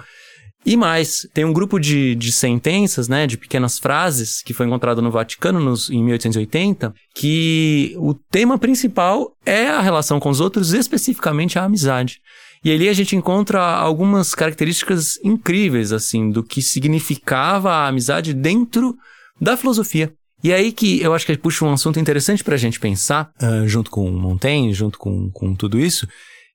[0.66, 5.02] E mais, tem um grupo de, de sentenças, né, de pequenas frases, que foi encontrado
[5.02, 10.74] no Vaticano nos, em 1880, que o tema principal é a relação com os outros,
[10.74, 12.20] especificamente a amizade.
[12.64, 18.96] E ali a gente encontra algumas características incríveis, assim, do que significava a amizade dentro
[19.42, 20.14] da filosofia.
[20.42, 23.68] E aí que eu acho que puxa um assunto interessante para a gente pensar, uh,
[23.68, 26.08] junto com Montaigne, junto com, com tudo isso,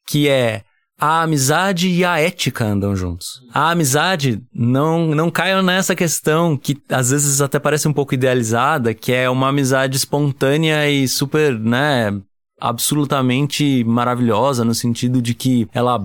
[0.07, 0.62] que é
[0.98, 3.40] a amizade e a ética andam juntos.
[3.54, 8.92] A amizade não não cai nessa questão que às vezes até parece um pouco idealizada,
[8.92, 12.20] que é uma amizade espontânea e super, né,
[12.61, 16.04] absolutamente maravilhosa no sentido de que ela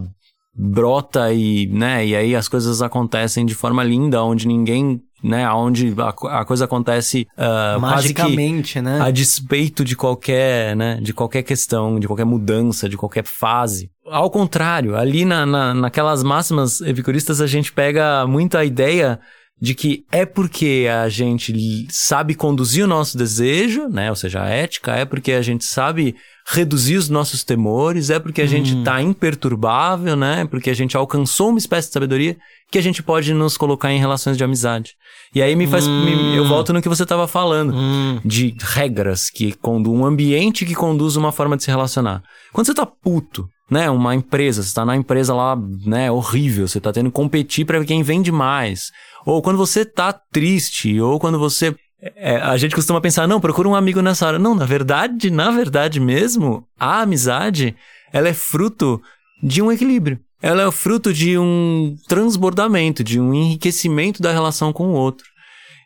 [0.56, 5.96] brota e, né, e aí as coisas acontecem de forma linda, onde ninguém né, onde
[5.98, 9.00] a, a coisa acontece uh, magicamente, né?
[9.00, 13.90] A despeito de qualquer, né, de qualquer questão, de qualquer mudança, de qualquer fase.
[14.06, 19.20] Ao contrário, ali na, na, naquelas máximas epicuristas a gente pega muito a ideia
[19.64, 24.10] de que é porque a gente sabe conduzir o nosso desejo, né?
[24.10, 28.42] Ou seja, a ética, é porque a gente sabe reduzir os nossos temores, é porque
[28.42, 28.48] a hum.
[28.48, 30.46] gente está imperturbável, né?
[30.52, 32.36] Porque a gente alcançou uma espécie de sabedoria
[32.74, 34.96] que a gente pode nos colocar em relações de amizade.
[35.36, 35.88] E aí me faz.
[35.88, 36.06] Hum.
[36.06, 38.20] Me, eu volto no que você estava falando, hum.
[38.26, 42.24] de regras que conduzem, um ambiente que conduz uma forma de se relacionar.
[42.52, 43.92] Quando você tá puto, né?
[43.92, 45.56] Uma empresa, você tá na empresa lá,
[45.86, 46.12] né?
[46.12, 48.90] Horrível, você tá tendo que competir para ver quem vende mais.
[49.24, 51.76] Ou quando você tá triste, ou quando você
[52.16, 54.40] é, a gente costuma pensar, não, procura um amigo nessa hora.
[54.40, 57.76] Não, na verdade, na verdade mesmo, a amizade,
[58.12, 59.00] ela é fruto
[59.44, 60.20] de um equilíbrio.
[60.44, 65.26] Ela é fruto de um transbordamento, de um enriquecimento da relação com o outro.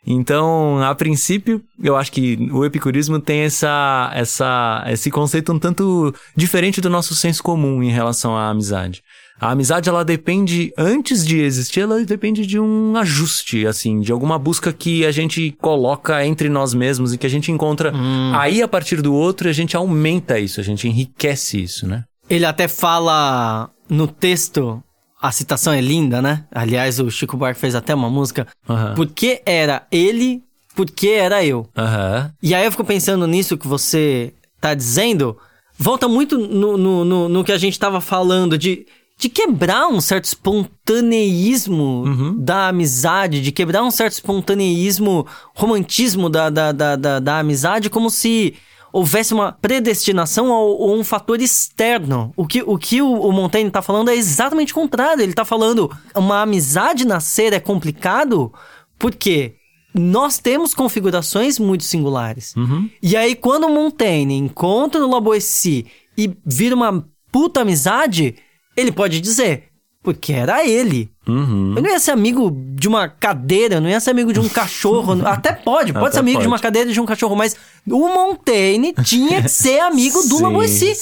[0.04, 6.12] Então, a princípio, eu acho que o epicurismo tem essa, essa, esse conceito um tanto
[6.34, 9.00] diferente do nosso senso comum em relação à amizade.
[9.40, 14.36] A amizade, ela depende, antes de existir, ela depende de um ajuste, assim, de alguma
[14.36, 18.32] busca que a gente coloca entre nós mesmos e que a gente encontra hum.
[18.34, 22.02] aí a partir do outro, a gente aumenta isso, a gente enriquece isso, né?
[22.28, 24.82] Ele até fala no texto,
[25.20, 26.44] a citação é linda, né?
[26.50, 28.46] Aliás, o Chico Buarque fez até uma música.
[28.68, 28.94] Uhum.
[28.94, 30.42] Porque era ele,
[30.74, 31.68] porque era eu.
[31.76, 32.30] Uhum.
[32.42, 35.36] E aí eu fico pensando nisso que você tá dizendo.
[35.76, 38.86] Volta muito no, no, no, no que a gente tava falando de
[39.18, 42.36] de quebrar um certo espontaneísmo uhum.
[42.38, 48.10] da amizade, de quebrar um certo espontaneísmo, romantismo da, da, da, da, da amizade, como
[48.10, 48.54] se
[48.92, 52.32] houvesse uma predestinação ou, ou, um fator externo.
[52.36, 55.22] O que o, que o, o Montaigne está falando é exatamente o contrário.
[55.22, 58.52] Ele está falando uma amizade nascer é complicado
[58.98, 59.54] porque
[59.94, 62.54] nós temos configurações muito singulares.
[62.56, 62.90] Uhum.
[63.02, 68.36] E aí, quando o Montaigne encontra o Laboissy e vira uma puta amizade
[68.78, 69.64] ele pode dizer,
[70.00, 71.10] porque era ele.
[71.28, 71.74] Uhum.
[71.76, 75.20] Eu não ia ser amigo de uma cadeira, não ia ser amigo de um cachorro.
[75.28, 76.44] Até pode, pode Até ser amigo pode.
[76.44, 77.54] de uma cadeira de um cachorro, mas
[77.86, 80.96] o Montaigne tinha que ser amigo do Lavoisier.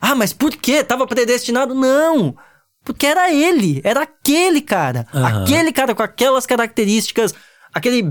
[0.00, 0.82] Ah, mas por quê?
[0.82, 1.74] Tava predestinado?
[1.74, 2.34] Não!
[2.82, 5.06] Porque era ele, era aquele cara.
[5.12, 5.26] Uhum.
[5.26, 7.34] Aquele cara com aquelas características,
[7.74, 8.02] aquele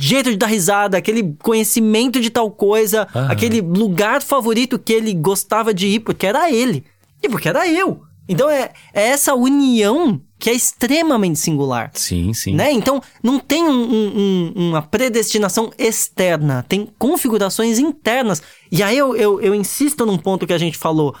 [0.00, 3.30] jeito de dar risada, aquele conhecimento de tal coisa, uhum.
[3.30, 6.84] aquele lugar favorito que ele gostava de ir, porque era ele.
[7.22, 8.02] E porque era eu.
[8.28, 11.90] Então é, é essa união que é extremamente singular.
[11.94, 12.54] Sim, sim.
[12.54, 12.72] Né?
[12.72, 18.42] Então, não tem um, um, uma predestinação externa, tem configurações internas.
[18.70, 21.14] E aí eu, eu, eu, insisto num ponto que a gente falou: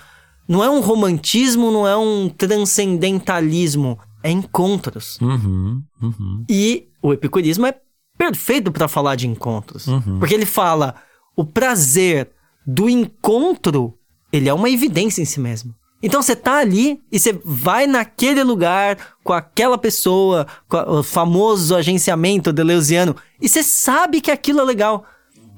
[0.46, 5.18] não é um romantismo, não é um transcendentalismo, é encontros.
[5.20, 6.44] Uhum, uhum.
[6.48, 7.74] E o epicurismo é
[8.18, 9.86] perfeito para falar de encontros.
[9.86, 10.18] Uhum.
[10.18, 10.96] Porque ele fala:
[11.34, 12.30] o prazer
[12.66, 13.94] do encontro,
[14.30, 15.74] ele é uma evidência em si mesmo.
[16.02, 21.74] Então você tá ali e você vai naquele lugar com aquela pessoa, com o famoso
[21.74, 25.04] agenciamento deleuziano, e você sabe que aquilo é legal.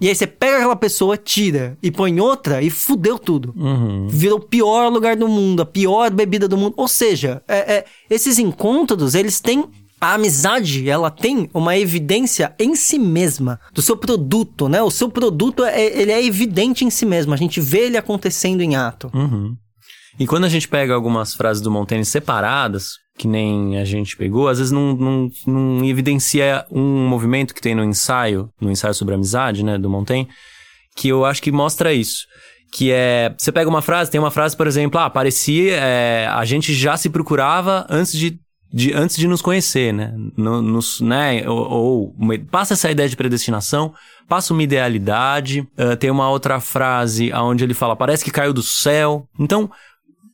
[0.01, 3.53] E aí você pega aquela pessoa, tira e põe outra e fudeu tudo.
[3.57, 4.07] Uhum.
[4.09, 6.75] Virou o pior lugar do mundo, a pior bebida do mundo.
[6.77, 9.65] Ou seja, é, é, esses encontros, eles têm
[10.01, 14.81] a amizade, ela tem uma evidência em si mesma do seu produto, né?
[14.81, 17.35] O seu produto, é, ele é evidente em si mesmo.
[17.35, 19.11] A gente vê ele acontecendo em ato.
[19.13, 19.57] Uhum.
[20.19, 24.49] E quando a gente pega algumas frases do Montaigne separadas, que nem a gente pegou,
[24.49, 29.15] às vezes não, não, não evidencia um movimento que tem no ensaio, no ensaio sobre
[29.15, 30.29] amizade, né, do Montaigne,
[30.97, 32.27] que eu acho que mostra isso.
[32.73, 36.45] Que é, você pega uma frase, tem uma frase, por exemplo, ah, parecia, é, a
[36.45, 38.39] gente já se procurava antes de
[38.71, 40.13] de, antes de nos conhecer, né?
[40.37, 41.49] No, nos, né?
[41.49, 42.17] Ou, ou,
[42.51, 43.95] passa essa ideia de predestinação,
[44.29, 45.61] passa uma idealidade.
[45.61, 49.27] Uh, tem uma outra frase onde ele fala, parece que caiu do céu.
[49.39, 49.71] Então,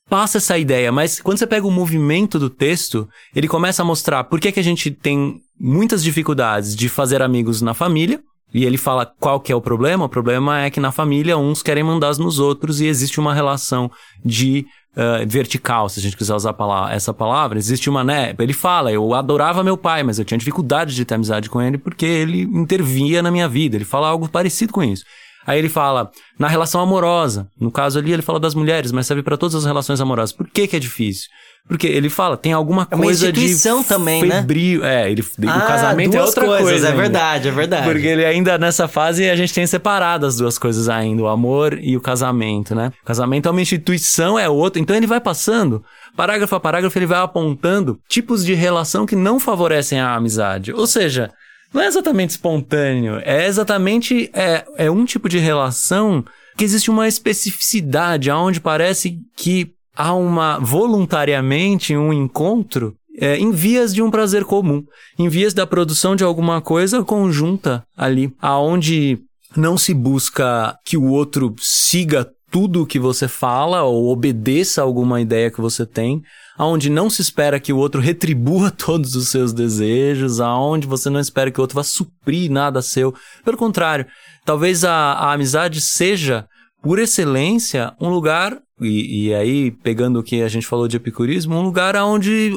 [0.08, 4.24] passa essa ideia, mas quando você pega o movimento do texto, ele começa a mostrar
[4.24, 8.20] por que, que a gente tem muitas dificuldades de fazer amigos na família,
[8.52, 10.04] e ele fala qual que é o problema.
[10.04, 13.90] O problema é que na família uns querem mandar nos outros e existe uma relação
[14.24, 16.54] de uh, vertical, se a gente quiser usar
[16.92, 17.58] essa palavra.
[17.58, 18.32] Existe uma, né?
[18.38, 21.76] Ele fala, eu adorava meu pai, mas eu tinha dificuldade de ter amizade com ele
[21.76, 23.76] porque ele intervia na minha vida.
[23.76, 25.04] Ele fala algo parecido com isso.
[25.46, 27.48] Aí ele fala na relação amorosa.
[27.60, 30.32] No caso ali, ele fala das mulheres, mas serve para todas as relações amorosas.
[30.32, 31.28] Por que, que é difícil?
[31.66, 34.82] Porque ele fala, tem alguma é uma coisa instituição de também, febril.
[34.82, 35.04] né?
[35.04, 36.86] É, ele, ah, o casamento é outra coisas, coisa.
[36.86, 37.02] É ainda.
[37.02, 37.84] verdade, é verdade.
[37.90, 41.78] Porque ele ainda nessa fase a gente tem separado as duas coisas ainda, o amor
[41.80, 42.92] e o casamento, né?
[43.02, 44.78] O casamento é uma instituição, é outro.
[44.78, 45.82] Então ele vai passando,
[46.14, 50.70] parágrafo a parágrafo, ele vai apontando tipos de relação que não favorecem a amizade.
[50.70, 51.30] Ou seja,
[51.74, 56.24] não é exatamente espontâneo, é exatamente é, é um tipo de relação
[56.56, 63.92] que existe uma especificidade, aonde parece que há uma voluntariamente um encontro é, em vias
[63.92, 64.84] de um prazer comum,
[65.18, 69.18] em vias da produção de alguma coisa conjunta ali, aonde
[69.56, 75.20] não se busca que o outro siga tudo que você fala ou obedeça a alguma
[75.20, 76.22] ideia que você tem,
[76.56, 81.18] aonde não se espera que o outro retribua todos os seus desejos, aonde você não
[81.18, 83.12] espera que o outro vá suprir nada seu.
[83.44, 84.06] Pelo contrário,
[84.44, 86.46] talvez a, a amizade seja
[86.80, 91.56] por excelência, um lugar, e, e, aí pegando o que a gente falou de epicurismo,
[91.56, 92.52] um lugar onde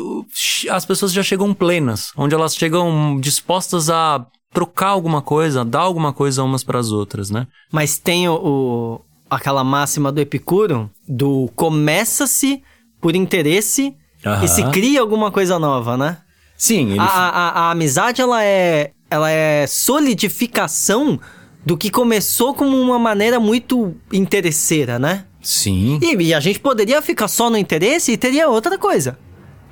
[0.70, 6.14] as pessoas já chegam plenas, onde elas chegam dispostas a trocar alguma coisa, dar alguma
[6.14, 7.48] coisa umas para as outras, né?
[7.72, 12.62] Mas tem o, aquela máxima do Epicuro, do começa-se
[13.00, 13.96] por interesse
[14.44, 16.18] e se cria alguma coisa nova, né?
[16.58, 16.92] Sim.
[16.92, 17.00] Ele...
[17.00, 21.20] A, a, a amizade, ela é, ela é solidificação
[21.66, 25.26] do que começou como uma maneira muito interesseira, né?
[25.42, 26.00] Sim.
[26.02, 29.18] E, e, a gente poderia ficar só no interesse e teria outra coisa.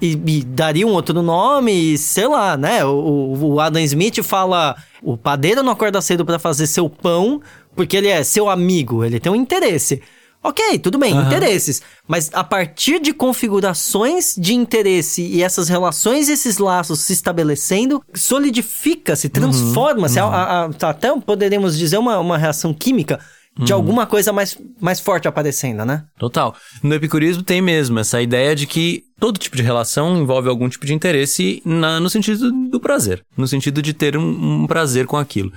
[0.02, 2.84] E, e daria um outro nome, sei lá, né?
[2.86, 7.42] O, o, Adam Smith fala: o padeiro não acorda cedo para fazer seu pão
[7.76, 10.02] porque ele é seu amigo, ele tem um interesse.
[10.46, 11.24] Ok, tudo bem, uhum.
[11.24, 11.82] interesses.
[12.08, 19.16] Mas a partir de configurações de interesse e essas relações, esses laços se estabelecendo, solidifica,
[19.16, 20.08] se transforma.
[20.08, 20.20] Uhum.
[20.20, 23.20] a, até poderíamos dizer uma, uma reação química
[23.58, 23.80] de uhum.
[23.80, 26.04] alguma coisa mais, mais forte aparecendo, né?
[26.20, 26.56] Total.
[26.84, 30.86] No epicurismo tem mesmo essa ideia de que todo tipo de relação envolve algum tipo
[30.86, 35.18] de interesse na, no sentido do prazer, no sentido de ter um, um prazer com
[35.18, 35.52] aquilo.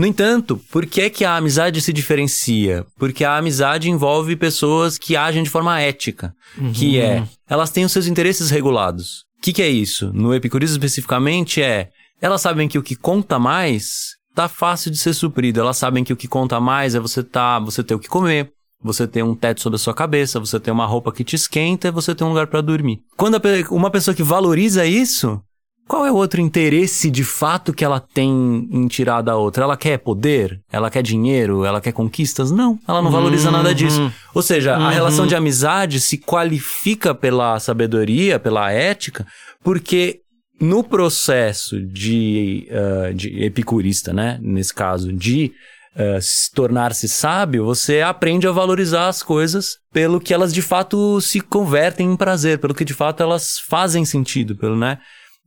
[0.00, 2.86] No entanto, por que, é que a amizade se diferencia?
[2.98, 6.72] Porque a amizade envolve pessoas que agem de forma ética, uhum.
[6.72, 9.26] que é, elas têm os seus interesses regulados.
[9.36, 10.10] O que, que é isso?
[10.14, 15.12] No epicurismo especificamente é, elas sabem que o que conta mais tá fácil de ser
[15.12, 15.60] suprido.
[15.60, 18.50] Elas sabem que o que conta mais é você tá, você ter o que comer,
[18.82, 21.88] você ter um teto sobre a sua cabeça, você ter uma roupa que te esquenta
[21.88, 23.00] e você ter um lugar para dormir.
[23.18, 23.38] Quando
[23.70, 25.42] uma pessoa que valoriza isso,
[25.90, 28.30] qual é o outro interesse de fato que ela tem
[28.70, 29.64] em tirar da outra?
[29.64, 30.60] Ela quer poder?
[30.70, 31.64] Ela quer dinheiro?
[31.64, 32.52] Ela quer conquistas?
[32.52, 33.56] Não, ela não valoriza uhum.
[33.56, 34.12] nada disso.
[34.32, 34.84] Ou seja, uhum.
[34.84, 39.26] a relação de amizade se qualifica pela sabedoria, pela ética,
[39.64, 40.20] porque
[40.60, 44.38] no processo de, uh, de epicurista, né?
[44.40, 45.50] Nesse caso, de
[45.96, 46.20] uh,
[46.54, 52.12] tornar-se sábio, você aprende a valorizar as coisas pelo que elas de fato se convertem
[52.12, 54.98] em prazer, pelo que de fato elas fazem sentido, pelo, né?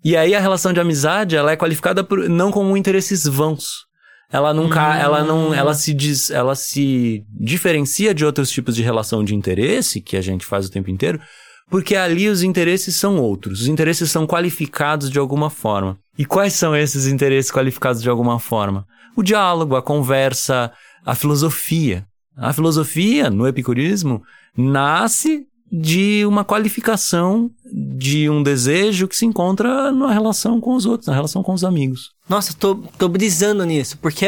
[0.03, 3.85] E aí a relação de amizade, ela é qualificada por, não como interesses vãos.
[4.31, 4.93] Ela nunca, hum.
[4.93, 10.01] ela não, ela se diz, ela se diferencia de outros tipos de relação de interesse
[10.01, 11.21] que a gente faz o tempo inteiro,
[11.69, 13.61] porque ali os interesses são outros.
[13.61, 15.97] Os interesses são qualificados de alguma forma.
[16.17, 18.85] E quais são esses interesses qualificados de alguma forma?
[19.15, 20.71] O diálogo, a conversa,
[21.05, 22.05] a filosofia.
[22.35, 24.23] A filosofia, no epicurismo,
[24.57, 31.07] nasce de uma qualificação de um desejo que se encontra na relação com os outros,
[31.07, 32.11] na relação com os amigos.
[32.29, 34.27] Nossa, tô, tô brisando nisso, porque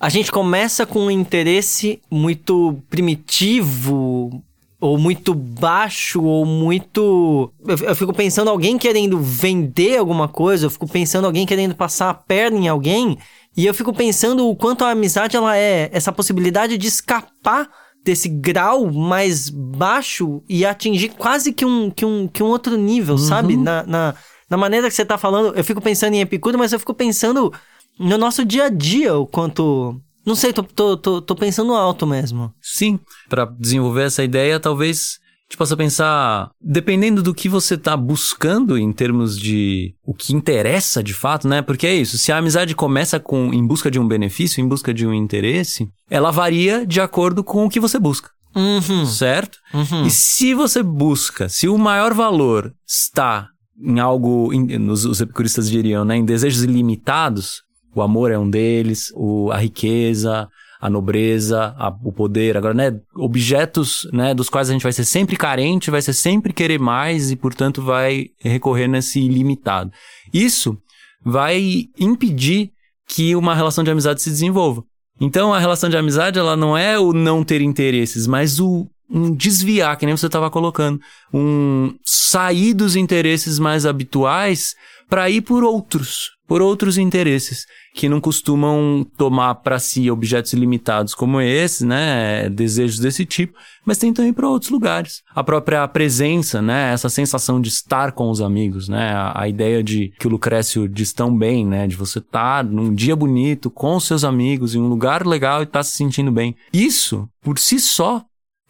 [0.00, 4.42] a gente começa com um interesse muito primitivo,
[4.80, 7.52] ou muito baixo, ou muito.
[7.66, 12.08] Eu, eu, fico pensando alguém querendo vender alguma coisa, eu fico pensando alguém querendo passar
[12.08, 13.18] a perna em alguém,
[13.54, 17.68] e eu fico pensando o quanto a amizade ela é essa possibilidade de escapar
[18.06, 23.16] desse grau mais baixo e atingir quase que um, que um, que um outro nível,
[23.16, 23.20] uhum.
[23.20, 23.56] sabe?
[23.56, 24.14] Na, na,
[24.48, 27.52] na, maneira que você tá falando, eu fico pensando em Epicuro, mas eu fico pensando
[27.98, 30.00] no nosso dia a dia, o quanto.
[30.24, 32.54] Não sei, tô, tô, tô, tô pensando alto mesmo.
[32.62, 35.18] Sim, para desenvolver essa ideia, talvez
[35.48, 41.02] gente possa pensar, dependendo do que você está buscando em termos de o que interessa
[41.02, 41.62] de fato, né?
[41.62, 44.92] Porque é isso, se a amizade começa com em busca de um benefício, em busca
[44.92, 48.30] de um interesse, ela varia de acordo com o que você busca.
[48.56, 49.04] Uhum.
[49.04, 49.58] certo?
[49.74, 50.06] Uhum.
[50.06, 55.68] E se você busca, se o maior valor está em algo, em, nos, os epicuristas
[55.68, 57.62] diriam, né, em desejos ilimitados,
[57.94, 60.48] o amor é um deles, o, a riqueza,
[60.80, 65.04] a nobreza, a, o poder, agora, né, objetos, né, dos quais a gente vai ser
[65.04, 69.90] sempre carente, vai ser sempre querer mais e, portanto, vai recorrer nesse ilimitado.
[70.32, 70.76] Isso
[71.24, 72.70] vai impedir
[73.08, 74.82] que uma relação de amizade se desenvolva.
[75.20, 79.32] Então, a relação de amizade, ela não é o não ter interesses, mas o um
[79.32, 81.00] desviar, que nem você estava colocando,
[81.32, 84.74] um sair dos interesses mais habituais
[85.08, 91.14] para ir por outros, por outros interesses que não costumam tomar para si objetos ilimitados
[91.14, 95.22] como esse, né, desejos desse tipo, mas tentam ir para outros lugares.
[95.34, 99.82] A própria presença, né, essa sensação de estar com os amigos, né, a, a ideia
[99.82, 103.70] de que o Lucrécio diz tão bem, né, de você estar tá num dia bonito
[103.70, 106.54] com seus amigos em um lugar legal e estar tá se sentindo bem.
[106.72, 108.22] Isso, por si só,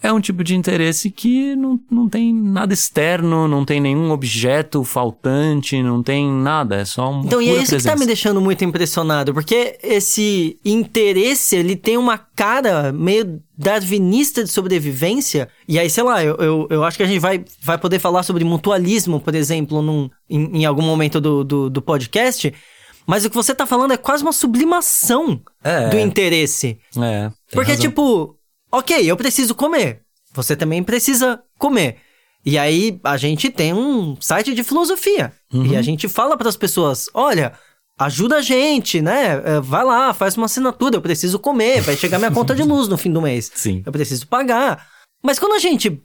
[0.02, 4.84] é um tipo de interesse que não, não tem nada externo, não tem nenhum objeto
[4.84, 7.20] faltante, não tem nada, é só um.
[7.24, 7.88] Então, e é isso presença.
[7.88, 14.44] que tá me deixando muito impressionado, porque esse interesse, ele tem uma cara meio darwinista
[14.44, 17.78] de sobrevivência, e aí, sei lá, eu, eu, eu acho que a gente vai, vai
[17.78, 22.52] poder falar sobre mutualismo, por exemplo, num, em, em algum momento do, do, do podcast.
[23.08, 25.88] Mas o que você tá falando é quase uma sublimação É.
[25.88, 26.76] do interesse.
[26.98, 27.30] É.
[27.52, 27.88] Porque, razão.
[27.88, 28.36] tipo,
[28.70, 30.02] ok, eu preciso comer.
[30.32, 31.96] Você também precisa comer.
[32.44, 35.32] E aí a gente tem um site de filosofia.
[35.52, 35.66] Uhum.
[35.66, 37.52] E a gente fala para as pessoas: olha,
[37.98, 39.42] ajuda a gente, né?
[39.44, 40.96] É, Vai lá, faz uma assinatura.
[40.96, 41.80] Eu preciso comer.
[41.80, 43.50] Vai chegar minha conta de luz no fim do mês.
[43.54, 43.82] Sim.
[43.84, 44.86] Eu preciso pagar.
[45.22, 46.00] Mas quando a gente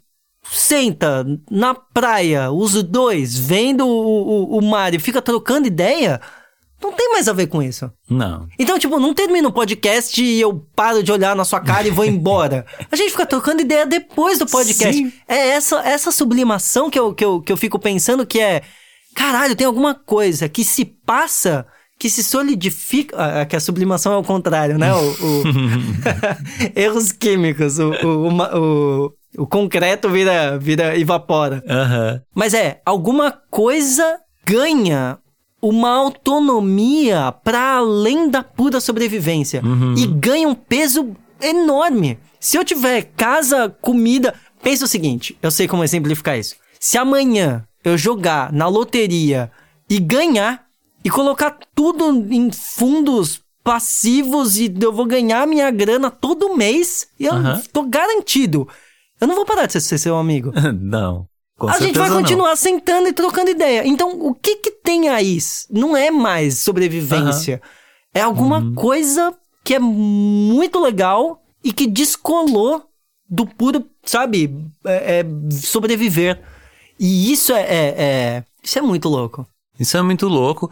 [0.49, 6.19] senta na praia, os dois, vendo o, o, o mar e fica trocando ideia,
[6.81, 7.91] não tem mais a ver com isso.
[8.09, 8.47] Não.
[8.57, 11.91] Então, tipo, não termina o podcast e eu paro de olhar na sua cara e
[11.91, 12.65] vou embora.
[12.91, 14.97] A gente fica trocando ideia depois do podcast.
[14.97, 15.13] Sim.
[15.27, 18.61] É essa, essa sublimação que eu, que, eu, que eu fico pensando que é...
[19.13, 21.65] Caralho, tem alguma coisa que se passa,
[21.99, 23.15] que se solidifica...
[23.17, 24.93] Ah, que a sublimação é o contrário, né?
[24.93, 25.43] O, o-
[26.75, 27.77] Erros químicos.
[27.77, 31.63] O, o, o, concreto vira, vira evapora.
[32.33, 35.19] Mas é, alguma coisa ganha
[35.61, 39.61] uma autonomia para além da pura sobrevivência
[39.97, 42.17] e ganha um peso enorme.
[42.39, 44.33] Se eu tiver casa, comida,
[44.63, 46.55] pensa o seguinte, eu sei como exemplificar isso.
[46.79, 49.51] Se amanhã eu jogar na loteria
[49.89, 50.65] e ganhar
[51.03, 57.25] e colocar tudo em fundos passivos e eu vou ganhar minha grana todo mês, e
[57.25, 57.61] eu Aham.
[57.71, 58.67] tô garantido.
[59.19, 61.27] Eu não vou parar de ser seu amigo não.
[61.61, 62.21] Com a gente vai certeza não.
[62.21, 63.85] continuar sentando e trocando ideia.
[63.85, 65.37] Então, o que que tem aí?
[65.69, 67.61] Não é mais sobrevivência.
[68.13, 68.73] É alguma Uhum.
[68.75, 69.33] coisa
[69.63, 72.83] que é muito legal e que descolou
[73.29, 74.53] do puro, sabe,
[74.85, 76.41] é- é sobreviver.
[76.99, 79.47] E isso é, é- é- Isso é muito louco.
[79.79, 80.69] Isso é muito louco.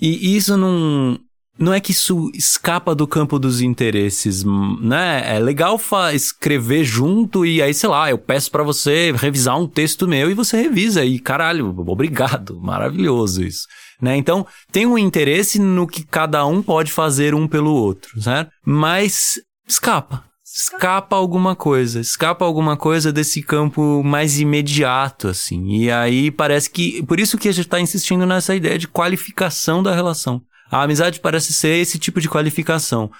[0.00, 1.18] E isso não.
[1.58, 5.36] Não é que isso escapa do campo dos interesses, né?
[5.36, 5.80] É legal
[6.12, 10.34] escrever junto e aí, sei lá, eu peço pra você revisar um texto meu e
[10.34, 13.66] você revisa e caralho, obrigado, maravilhoso isso,
[14.00, 14.16] né?
[14.16, 18.50] Então, tem um interesse no que cada um pode fazer um pelo outro, certo?
[18.64, 20.24] Mas escapa.
[20.44, 25.82] Escapa alguma coisa, escapa alguma coisa desse campo mais imediato, assim.
[25.82, 27.02] E aí parece que.
[27.04, 30.40] Por isso que a gente tá insistindo nessa ideia de qualificação da relação.
[30.70, 33.10] A amizade parece ser esse tipo de qualificação.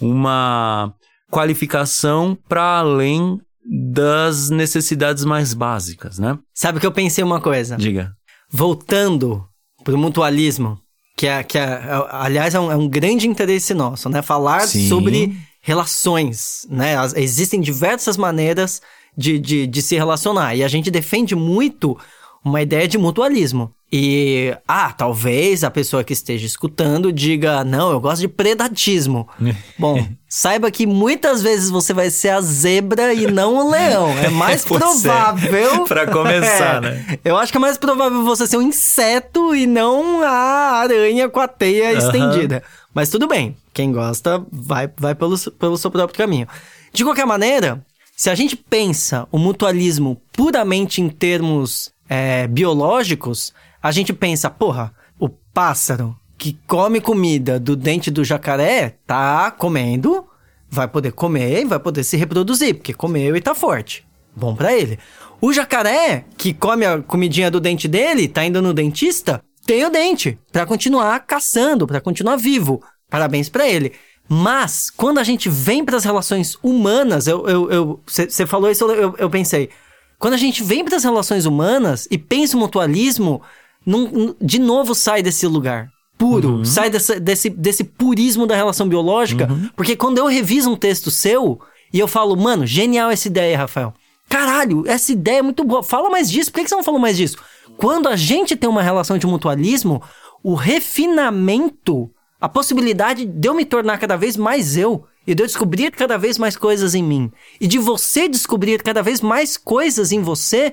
[0.00, 0.92] Uma
[1.30, 6.38] qualificação para além das necessidades mais básicas, né?
[6.54, 7.76] Sabe que eu pensei uma coisa?
[7.76, 8.12] Diga.
[8.50, 9.44] Voltando
[9.84, 10.78] pro mutualismo,
[11.16, 14.22] que é, que é, aliás, é um, é um grande interesse nosso, né?
[14.22, 14.88] Falar Sim.
[14.88, 16.96] sobre relações, né?
[16.96, 18.80] As- existem diversas maneiras
[19.16, 20.54] de, de, de se relacionar.
[20.54, 21.98] E a gente defende muito
[22.44, 23.72] uma ideia de mutualismo.
[23.92, 29.28] E, ah, talvez a pessoa que esteja escutando diga, não, eu gosto de predatismo.
[29.78, 34.10] Bom, saiba que muitas vezes você vai ser a zebra e não o leão.
[34.18, 35.84] É mais provável.
[35.86, 36.90] Pra começar, É.
[36.90, 37.18] né?
[37.24, 41.38] Eu acho que é mais provável você ser um inseto e não a aranha com
[41.40, 41.98] a teia Aham.
[41.98, 42.62] estendida.
[42.92, 46.48] Mas tudo bem, quem gosta vai, vai pelo, pelo seu próprio caminho.
[46.92, 47.80] De qualquer maneira,
[48.16, 53.52] se a gente pensa o mutualismo puramente em termos é, biológicos,
[53.86, 60.26] a gente pensa, porra, o pássaro que come comida do dente do jacaré tá comendo,
[60.68, 64.04] vai poder comer e vai poder se reproduzir, porque comeu e tá forte.
[64.34, 64.98] Bom pra ele.
[65.40, 69.90] O jacaré, que come a comidinha do dente dele, tá indo no dentista, tem o
[69.90, 72.82] dente pra continuar caçando, pra continuar vivo.
[73.08, 73.92] Parabéns pra ele.
[74.28, 79.30] Mas, quando a gente vem para as relações humanas, eu, você falou isso, eu, eu
[79.30, 79.70] pensei.
[80.18, 83.40] Quando a gente vem para as relações humanas e pensa o mutualismo,
[83.86, 86.64] num, de novo sai desse lugar puro, uhum.
[86.64, 89.50] sai desse, desse, desse purismo da relação biológica.
[89.50, 89.70] Uhum.
[89.76, 91.60] Porque quando eu reviso um texto seu
[91.92, 93.94] e eu falo, mano, genial essa ideia, Rafael.
[94.28, 95.82] Caralho, essa ideia é muito boa.
[95.82, 96.50] Fala mais disso.
[96.50, 97.38] Por que você não falou mais disso?
[97.76, 100.02] Quando a gente tem uma relação de mutualismo,
[100.42, 102.10] o refinamento,
[102.40, 106.16] a possibilidade de eu me tornar cada vez mais eu e de eu descobrir cada
[106.16, 107.30] vez mais coisas em mim
[107.60, 110.72] e de você descobrir cada vez mais coisas em você,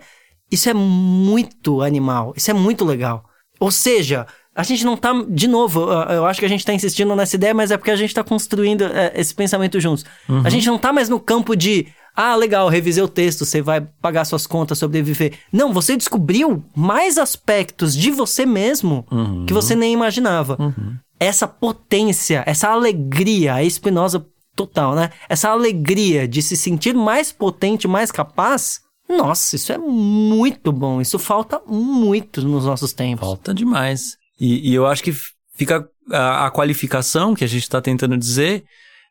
[0.53, 3.25] isso é muito animal, isso é muito legal.
[3.59, 7.15] Ou seja, a gente não tá, de novo, eu acho que a gente tá insistindo
[7.15, 10.05] nessa ideia, mas é porque a gente tá construindo é, esse pensamento juntos.
[10.29, 10.43] Uhum.
[10.45, 13.81] A gente não tá mais no campo de, ah, legal, revisei o texto, você vai
[13.81, 15.33] pagar suas contas, sobreviver.
[15.51, 19.47] Não, você descobriu mais aspectos de você mesmo uhum.
[19.47, 20.55] que você nem imaginava.
[20.59, 20.95] Uhum.
[21.19, 24.23] Essa potência, essa alegria, a espinosa
[24.55, 25.09] total, né?
[25.27, 28.82] Essa alegria de se sentir mais potente, mais capaz.
[29.09, 31.01] Nossa, isso é muito bom.
[31.01, 33.27] Isso falta muito nos nossos tempos.
[33.27, 34.17] Falta demais.
[34.39, 35.13] E, e eu acho que
[35.55, 38.63] fica a, a qualificação que a gente está tentando dizer,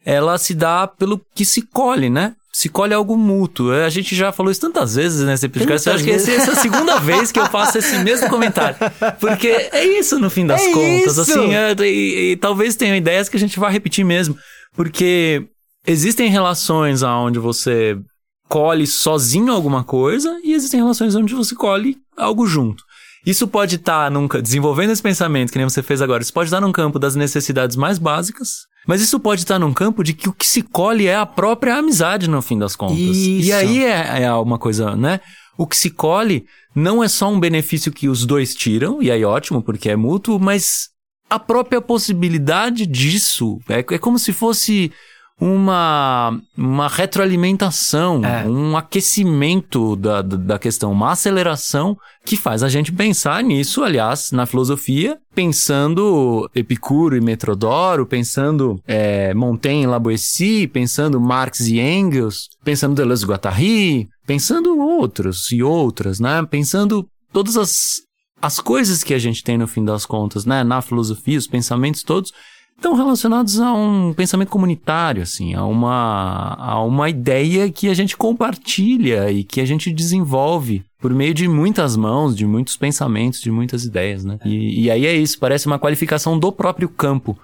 [0.05, 2.35] ela se dá pelo que se colhe, né?
[2.53, 3.73] se colhe algo mútuo.
[3.73, 5.73] A gente já falou isso tantas vezes nesse episódio.
[5.73, 8.77] Eu acho que essa é a segunda vez que eu faço esse mesmo comentário.
[9.19, 11.17] Porque é isso no fim das é contas.
[11.17, 11.21] Isso.
[11.23, 14.37] Assim, é, e, e, talvez tenham ideias que a gente vai repetir mesmo.
[14.77, 15.47] Porque
[15.87, 17.97] existem relações onde você
[18.53, 22.85] colhe sozinho alguma coisa e existem relações onde você colhe algo junto.
[23.25, 26.49] Isso pode estar tá num, desenvolvendo esse pensamento, que nem você fez agora, isso pode
[26.49, 30.13] estar tá num campo das necessidades mais básicas, mas isso pode estar num campo de
[30.13, 32.99] que o que se colhe é a própria amizade, no fim das contas.
[32.99, 33.49] Isso.
[33.49, 35.21] E aí é, é uma coisa, né?
[35.57, 36.45] O que se colhe
[36.75, 40.39] não é só um benefício que os dois tiram, e aí ótimo, porque é mútuo,
[40.39, 40.91] mas
[41.31, 44.93] a própria possibilidade disso é, é como se fosse
[45.45, 48.47] uma, uma retroalimentação, é.
[48.47, 54.47] um aquecimento da, da questão, uma aceleração que faz a gente pensar nisso, aliás, na
[54.47, 62.95] filosofia, pensando Epicuro e Metrodoro, pensando é, Montaigne e Laboissy, pensando Marx e Engels, pensando
[62.95, 66.47] Deleuze e Guattari, pensando outros e outras, né?
[66.49, 67.95] Pensando todas as,
[68.41, 70.63] as coisas que a gente tem no fim das contas, né?
[70.63, 72.31] Na filosofia, os pensamentos todos
[72.83, 78.17] estão relacionados a um pensamento comunitário, assim, a uma, a uma ideia que a gente
[78.17, 83.51] compartilha e que a gente desenvolve por meio de muitas mãos, de muitos pensamentos, de
[83.51, 84.39] muitas ideias, né?
[84.45, 87.39] E, e aí é isso, parece uma qualificação do próprio campo.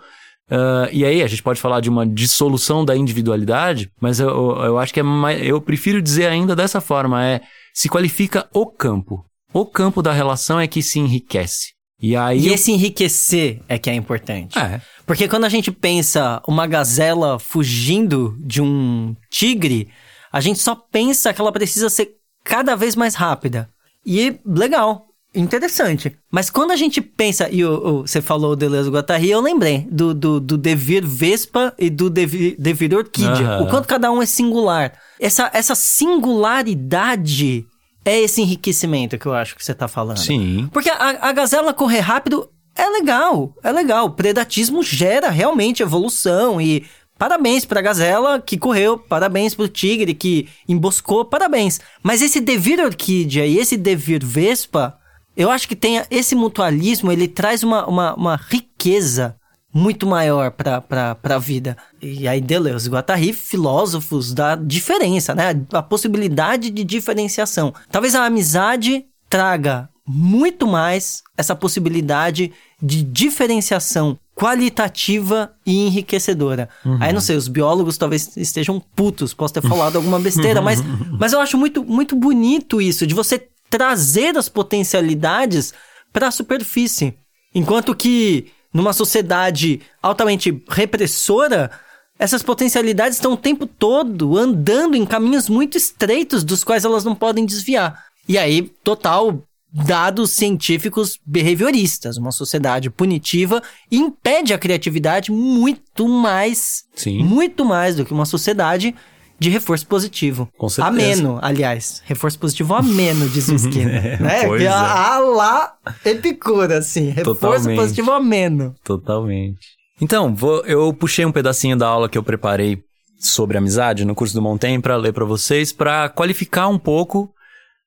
[0.50, 4.78] Uh, e aí a gente pode falar de uma dissolução da individualidade, mas eu, eu
[4.78, 7.40] acho que é mais, eu prefiro dizer ainda dessa forma, é
[7.72, 9.24] se qualifica o campo.
[9.52, 11.77] O campo da relação é que se enriquece.
[12.00, 12.40] E aí.
[12.40, 14.58] E esse enriquecer é que é importante.
[14.58, 14.80] É.
[15.06, 19.88] Porque quando a gente pensa uma gazela fugindo de um tigre,
[20.32, 23.68] a gente só pensa que ela precisa ser cada vez mais rápida.
[24.06, 26.16] E legal, interessante.
[26.30, 29.86] Mas quando a gente pensa, e o, o, você falou o Deleuze Guattari, eu lembrei
[29.90, 33.58] do, do, do devir Vespa e do devir, devir Orquídea.
[33.58, 33.64] Uhum.
[33.64, 34.92] O quanto cada um é singular.
[35.18, 37.66] Essa, essa singularidade
[38.08, 40.18] é esse enriquecimento que eu acho que você está falando.
[40.18, 40.68] Sim.
[40.72, 44.10] Porque a, a gazela correr rápido é legal, é legal.
[44.10, 46.86] Predatismo gera realmente evolução e
[47.18, 51.80] parabéns pra gazela que correu, parabéns pro tigre que emboscou, parabéns.
[52.02, 54.96] Mas esse devir orquídea e esse devir vespa,
[55.36, 59.37] eu acho que tem esse mutualismo, ele traz uma, uma, uma riqueza
[59.78, 61.76] muito maior para a vida.
[62.02, 65.54] E aí Deleuze e Guattari, filósofos da diferença, né?
[65.72, 67.72] A possibilidade de diferenciação.
[67.90, 72.52] Talvez a amizade traga muito mais essa possibilidade
[72.82, 76.68] de diferenciação qualitativa e enriquecedora.
[76.84, 76.98] Uhum.
[77.00, 80.80] Aí não sei, os biólogos talvez estejam putos, posso ter falado alguma besteira, mas,
[81.18, 85.74] mas eu acho muito, muito bonito isso, de você trazer as potencialidades
[86.12, 87.14] para a superfície.
[87.54, 88.46] Enquanto que
[88.78, 91.68] numa sociedade altamente repressora,
[92.16, 97.12] essas potencialidades estão o tempo todo andando em caminhos muito estreitos dos quais elas não
[97.12, 98.04] podem desviar.
[98.28, 102.16] E aí, total dados científicos behavioristas.
[102.18, 103.60] Uma sociedade punitiva
[103.90, 107.24] impede a criatividade muito mais, Sim.
[107.24, 108.94] muito mais do que uma sociedade
[109.38, 110.48] de reforço positivo.
[110.58, 110.88] Com certeza.
[110.88, 112.02] Ameno, aliás.
[112.04, 114.06] Reforço positivo ameno, diz o Skinner.
[114.06, 114.46] é, né?
[114.46, 114.68] Pois é.
[114.68, 115.74] A lá
[116.04, 117.10] Epicura, assim.
[117.10, 117.76] Reforço Totalmente.
[117.78, 118.74] positivo ameno.
[118.84, 119.78] Totalmente.
[120.00, 122.82] Então, vou, eu puxei um pedacinho da aula que eu preparei
[123.18, 127.32] sobre amizade no curso do Montaigne para ler para vocês, para qualificar um pouco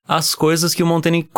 [0.06, 1.28] as coisas que o Montaigne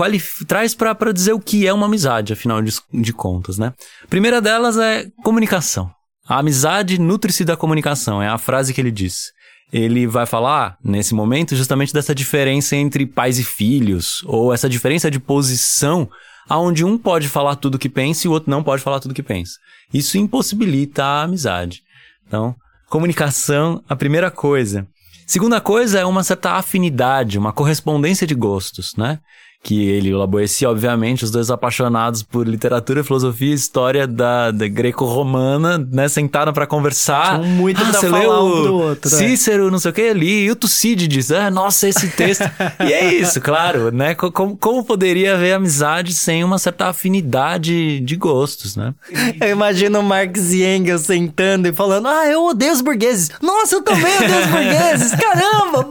[0.48, 3.72] traz para dizer o que é uma amizade, afinal de, de contas, né?
[4.02, 5.90] A primeira delas é comunicação.
[6.26, 9.32] A amizade nutre-se da comunicação, é a frase que ele diz.
[9.74, 15.10] Ele vai falar, nesse momento, justamente dessa diferença entre pais e filhos, ou essa diferença
[15.10, 16.08] de posição,
[16.48, 19.20] aonde um pode falar tudo que pensa e o outro não pode falar tudo que
[19.20, 19.54] pensa.
[19.92, 21.82] Isso impossibilita a amizade.
[22.24, 22.54] Então,
[22.88, 24.86] comunicação, a primeira coisa.
[25.26, 29.18] Segunda coisa é uma certa afinidade, uma correspondência de gostos, né?
[29.64, 34.50] Que ele e o Laboessi, obviamente, os dois apaixonados por literatura, filosofia e história da,
[34.50, 37.40] da greco-romana, né, sentaram para conversar.
[37.40, 39.16] Tinha muito ah, pra você falar leu um do outro, é.
[39.16, 42.44] Cícero, não sei o que, ali, e o Tucídides, ah, nossa, esse texto.
[42.86, 48.16] e é isso, claro, né, como, como poderia haver amizade sem uma certa afinidade de
[48.16, 48.92] gostos, né?
[49.40, 53.30] Eu imagino o Marx e Engels sentando e falando: Ah, eu odeio os burgueses.
[53.40, 55.12] Nossa, eu também odeio os burgueses.
[55.14, 55.88] Caramba,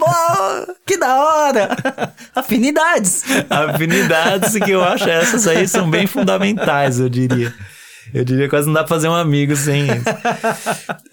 [0.86, 1.70] que da hora.
[2.36, 3.24] Afinidades.
[3.70, 7.54] Afinidades que eu acho essas aí são bem fundamentais, eu diria.
[8.14, 10.04] Eu diria que quase não dá pra fazer um amigo sem isso.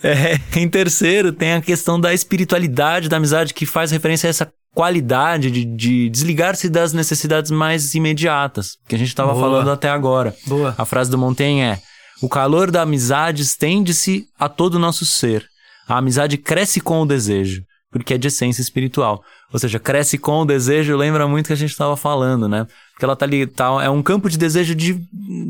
[0.03, 4.53] É, em terceiro, tem a questão da espiritualidade da amizade, que faz referência a essa
[4.74, 10.34] qualidade de, de desligar-se das necessidades mais imediatas, que a gente estava falando até agora.
[10.46, 10.74] Boa.
[10.78, 11.78] A frase do Montaigne é:
[12.22, 15.44] O calor da amizade estende-se a todo o nosso ser.
[15.88, 19.22] A amizade cresce com o desejo, porque é de essência espiritual.
[19.53, 22.66] Ou seja, cresce com o desejo, lembra muito que a gente estava falando, né?
[22.92, 25.01] Porque ela tá ali, tá, é um campo de desejo de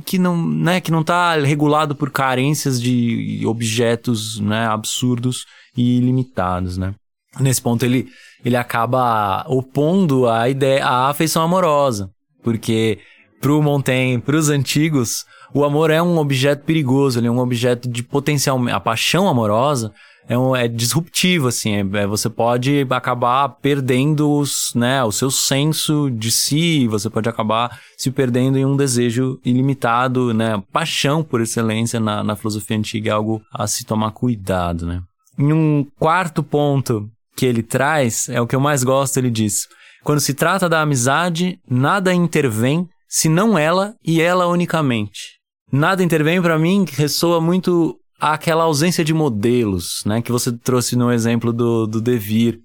[0.07, 5.45] que não, né, que não tá regulado por carências de objetos, né, absurdos
[5.77, 6.95] e ilimitados, né?
[7.39, 8.09] Nesse ponto ele
[8.43, 12.11] ele acaba opondo a ideia a afeição amorosa,
[12.43, 12.99] porque
[13.41, 18.03] pro Montaigne, pros antigos, o amor é um objeto perigoso, ele é um objeto de
[18.03, 19.93] potencial, a paixão amorosa
[20.31, 25.29] é, um, é disruptivo, assim, é, é- você pode acabar perdendo os, né, o seu
[25.29, 31.41] senso de si, você pode acabar se perdendo em um desejo ilimitado, né, paixão por
[31.41, 35.03] excelência na, na filosofia antiga é algo a se tomar cuidado, né.
[35.37, 39.67] Em um quarto ponto que ele traz, é o que eu mais gosto, ele diz,
[40.05, 45.41] quando se trata da amizade, nada intervém senão ela e ela unicamente.
[45.73, 51.11] Nada intervém para mim ressoa muito aquela ausência de modelos, né, que você trouxe no
[51.11, 52.59] exemplo do, do Devir,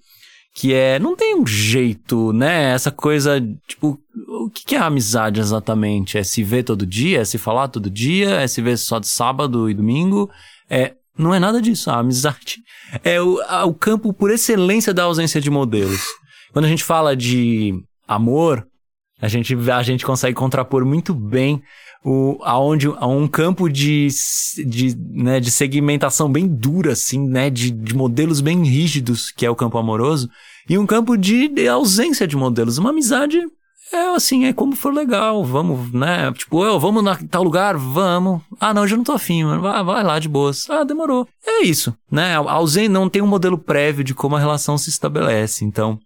[0.54, 3.98] que é, não tem um jeito, né, essa coisa, tipo,
[4.44, 6.16] o que é amizade exatamente?
[6.18, 7.20] É se ver todo dia?
[7.20, 8.30] É se falar todo dia?
[8.40, 10.30] É se ver só de sábado e domingo?
[10.70, 12.56] É, não é nada disso, a amizade
[13.02, 16.02] é o, a- o campo por excelência da ausência de modelos.
[16.52, 17.74] Quando a gente fala de
[18.08, 18.66] amor,
[19.20, 21.62] a gente, a gente consegue contrapor muito bem
[22.04, 24.08] o, aonde, a um campo de,
[24.64, 29.50] de, né, de segmentação bem dura, assim, né, de, de modelos bem rígidos, que é
[29.50, 30.28] o campo amoroso,
[30.68, 32.78] e um campo de, de ausência de modelos.
[32.78, 33.40] Uma amizade
[33.92, 38.40] é assim, é como for legal, vamos, né, tipo, eu, vamos na tal lugar, vamos.
[38.60, 40.68] Ah, não, já não tô afim, mano, vai, vai lá de boas.
[40.68, 41.26] Ah, demorou.
[41.44, 44.90] É isso, né, a ausência não tem um modelo prévio de como a relação se
[44.90, 45.98] estabelece, então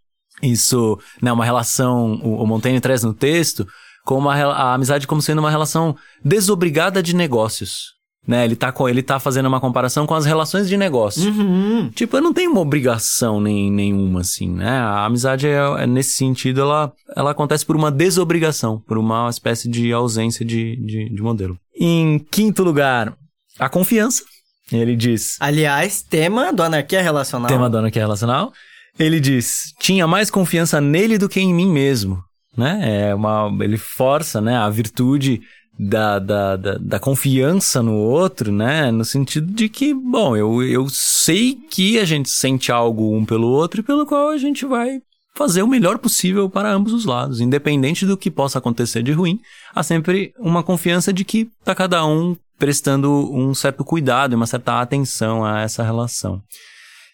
[0.42, 3.66] isso, né, uma relação, o, o Montaigne traz no texto,
[4.04, 7.98] como rela- a amizade como sendo uma relação desobrigada de negócios.
[8.28, 11.30] Né, ele tá, com, ele tá fazendo uma comparação com as relações de negócio.
[11.32, 11.90] Uhum.
[11.90, 14.78] Tipo, eu não tenho uma obrigação nem, nenhuma, assim, né?
[14.78, 19.70] A amizade, é, é nesse sentido, ela, ela acontece por uma desobrigação, por uma espécie
[19.70, 21.58] de ausência de, de, de modelo.
[21.74, 23.16] Em quinto lugar,
[23.58, 24.22] a confiança.
[24.70, 27.48] Ele diz, Aliás, tema do Anarquia Relacional.
[27.48, 28.52] tema do é relacional.
[29.00, 32.22] Ele diz: tinha mais confiança nele do que em mim mesmo.
[32.56, 33.08] Né?
[33.08, 35.40] É uma, ele força né, a virtude
[35.78, 38.90] da, da, da, da confiança no outro, né?
[38.90, 43.48] No sentido de que, bom, eu, eu sei que a gente sente algo um pelo
[43.48, 45.00] outro e pelo qual a gente vai
[45.34, 47.40] fazer o melhor possível para ambos os lados.
[47.40, 49.40] Independente do que possa acontecer de ruim,
[49.74, 54.46] há sempre uma confiança de que tá cada um prestando um certo cuidado e uma
[54.46, 56.42] certa atenção a essa relação.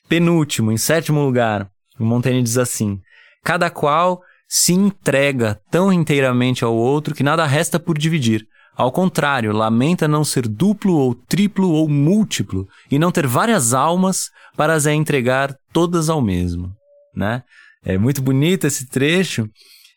[0.08, 1.70] Penúltimo, em sétimo lugar,
[2.04, 3.00] Montaigne diz assim:
[3.42, 8.46] Cada qual se entrega tão inteiramente ao outro que nada resta por dividir.
[8.76, 14.30] Ao contrário, lamenta não ser duplo ou triplo ou múltiplo e não ter várias almas
[14.54, 16.70] para as entregar todas ao mesmo,
[17.14, 17.42] né?
[17.82, 19.48] É muito bonito esse trecho.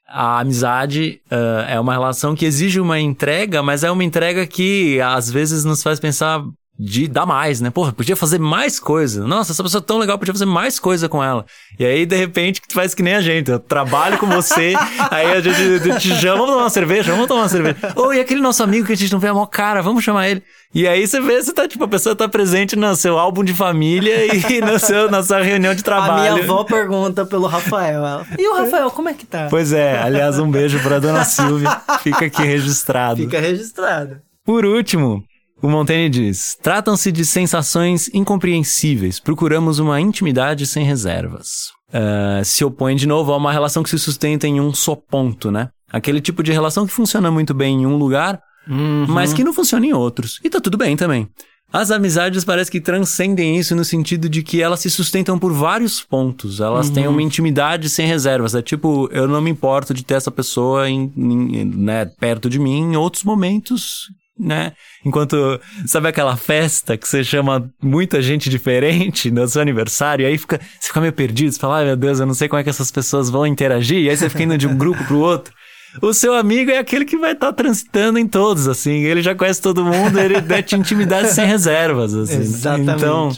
[0.08, 5.02] A amizade ah, é uma relação que exige uma entrega, mas é uma entrega que
[5.02, 6.42] às vezes nos faz pensar
[6.82, 7.70] de dar mais, né?
[7.70, 9.28] Porra, podia fazer mais coisa.
[9.28, 11.46] Nossa, essa pessoa é tão legal, podia fazer mais coisa com ela.
[11.78, 13.52] E aí, de repente, tu faz que nem a gente.
[13.52, 14.74] Eu trabalho com você,
[15.12, 17.76] aí a gente te chama, vamos tomar uma cerveja, vamos tomar uma cerveja.
[17.98, 20.30] Ou e aquele nosso amigo que a gente não vê a maior cara, vamos chamar
[20.30, 20.42] ele.
[20.74, 23.54] E aí você vê, você tá, tipo, a pessoa tá presente no seu álbum de
[23.54, 26.34] família e no seu, na sua reunião de A trabalho.
[26.36, 28.06] minha avó pergunta pelo Rafael.
[28.06, 29.48] ela, e o Rafael, como é que tá?
[29.50, 31.82] Pois é, aliás, um beijo pra dona Silvia.
[32.04, 33.18] Fica aqui registrado.
[33.22, 34.22] Fica registrado.
[34.46, 35.24] Por último,
[35.62, 39.20] O Montaigne diz: tratam-se de sensações incompreensíveis.
[39.20, 41.72] Procuramos uma intimidade sem reservas.
[41.90, 45.52] Uh, se opõe de novo a uma relação que se sustenta em um só ponto,
[45.52, 45.70] né?
[45.92, 49.06] Aquele tipo de relação que funciona muito bem em um lugar, uhum.
[49.08, 50.40] mas que não funciona em outros.
[50.44, 51.28] E tá tudo bem também.
[51.72, 56.02] As amizades parece que transcendem isso no sentido de que elas se sustentam por vários
[56.02, 56.60] pontos.
[56.60, 56.94] Elas uhum.
[56.94, 58.56] têm uma intimidade sem reservas.
[58.56, 62.58] É tipo, eu não me importo de ter essa pessoa em, em, né, perto de
[62.58, 64.08] mim em outros momentos,
[64.40, 64.72] né?
[65.06, 70.38] Enquanto, sabe aquela festa que você chama muita gente diferente no seu aniversário, e aí
[70.38, 72.64] fica, você fica meio perdido, você fala, ai meu Deus, eu não sei como é
[72.64, 75.54] que essas pessoas vão interagir, e aí você fica indo de um grupo pro outro.
[76.02, 79.04] O seu amigo é aquele que vai estar tá transitando em todos, assim.
[79.06, 82.38] Ele já conhece todo mundo, ele mete intimidade sem reservas, assim.
[82.38, 82.92] Exatamente.
[82.92, 83.32] Então,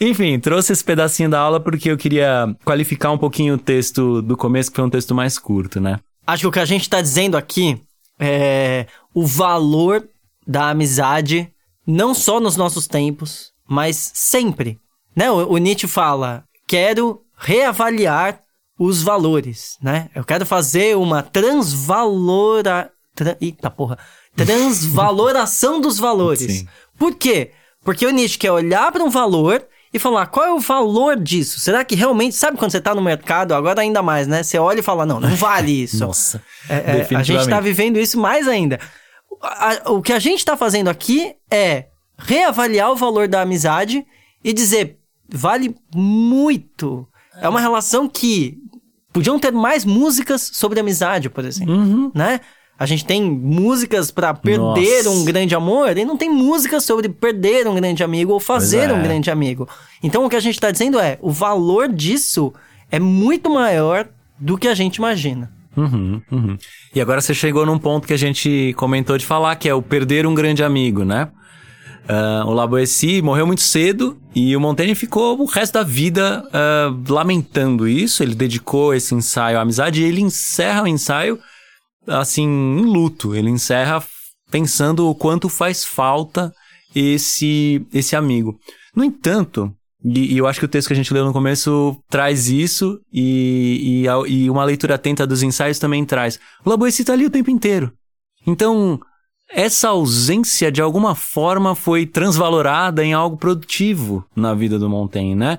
[0.00, 4.36] enfim, trouxe esse pedacinho da aula porque eu queria qualificar um pouquinho o texto do
[4.36, 5.98] começo, que foi um texto mais curto, né?
[6.24, 7.80] Acho que o que a gente está dizendo aqui
[8.20, 10.04] é o valor
[10.48, 11.52] da amizade,
[11.86, 14.80] não só nos nossos tempos, mas sempre.
[15.14, 15.30] Né?
[15.30, 18.40] O, o Nietzsche fala: quero reavaliar
[18.78, 20.08] os valores, né?
[20.14, 22.90] Eu quero fazer uma transvalora...
[23.14, 23.36] Tra...
[23.40, 23.98] Eita porra.
[24.34, 26.60] Transvaloração dos valores.
[26.60, 26.68] Sim.
[26.96, 27.50] Por quê?
[27.84, 31.58] Porque o Nietzsche quer olhar para um valor e falar qual é o valor disso?
[31.58, 34.42] Será que realmente, sabe quando você está no mercado, agora ainda mais, né?
[34.42, 35.98] Você olha e fala, não, não vale isso.
[36.06, 36.42] Nossa.
[36.68, 38.78] É, é, a gente está vivendo isso mais ainda.
[39.42, 41.86] A, o que a gente está fazendo aqui é
[42.16, 44.04] reavaliar o valor da amizade
[44.42, 47.06] e dizer, vale muito.
[47.40, 48.60] É uma relação que
[49.12, 52.12] Podiam ter mais músicas sobre amizade, por exemplo, uhum.
[52.14, 52.40] né?
[52.78, 55.10] A gente tem músicas para perder Nossa.
[55.10, 58.92] um grande amor e não tem músicas sobre perder um grande amigo ou fazer é.
[58.92, 59.68] um grande amigo.
[60.00, 62.52] Então o que a gente está dizendo é, o valor disso
[62.92, 64.08] é muito maior
[64.38, 65.50] do que a gente imagina.
[65.76, 66.58] Uhum, uhum.
[66.94, 69.82] E agora você chegou num ponto que a gente comentou de falar, que é o
[69.82, 71.30] perder um grande amigo, né?
[72.08, 77.12] Uh, o Laboessi morreu muito cedo e o Montaigne ficou o resto da vida uh,
[77.12, 78.22] lamentando isso.
[78.22, 81.38] Ele dedicou esse ensaio à amizade e ele encerra o ensaio
[82.06, 83.34] assim em luto.
[83.34, 84.02] Ele encerra
[84.50, 86.50] pensando o quanto faz falta
[86.94, 88.58] esse esse amigo.
[88.96, 89.70] No entanto,
[90.04, 93.00] e, e, eu acho que o texto que a gente leu no começo traz isso
[93.12, 96.38] e, e, e uma leitura atenta dos ensaios também traz.
[96.64, 97.92] O Laboessi está ali o tempo inteiro.
[98.46, 99.00] Então,
[99.50, 105.58] essa ausência de alguma forma foi transvalorada em algo produtivo na vida do Montaigne, né?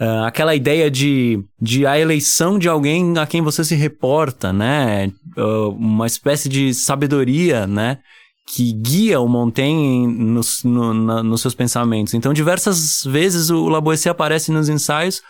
[0.00, 5.12] Uh, aquela ideia de, de a eleição de alguém a quem você se reporta, né?
[5.36, 7.98] Uh, uma espécie de sabedoria, né?
[8.46, 12.14] Que guia o Montaigne nos, no, na, nos seus pensamentos.
[12.14, 15.22] Então, diversas vezes o Laboessier aparece nos ensaios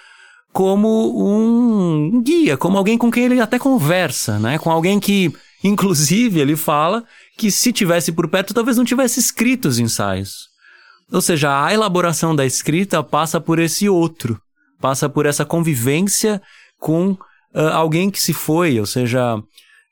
[0.53, 4.59] como um guia, como alguém com quem ele até conversa, né?
[4.59, 5.33] Com alguém que,
[5.65, 7.05] inclusive, ele fala
[7.39, 10.49] que se tivesse por perto, talvez não tivesse escrito os ensaios.
[11.11, 14.41] Ou seja, a elaboração da escrita passa por esse outro,
[14.81, 16.41] passa por essa convivência
[16.79, 17.19] com uh,
[17.73, 19.43] alguém que se foi, ou seja,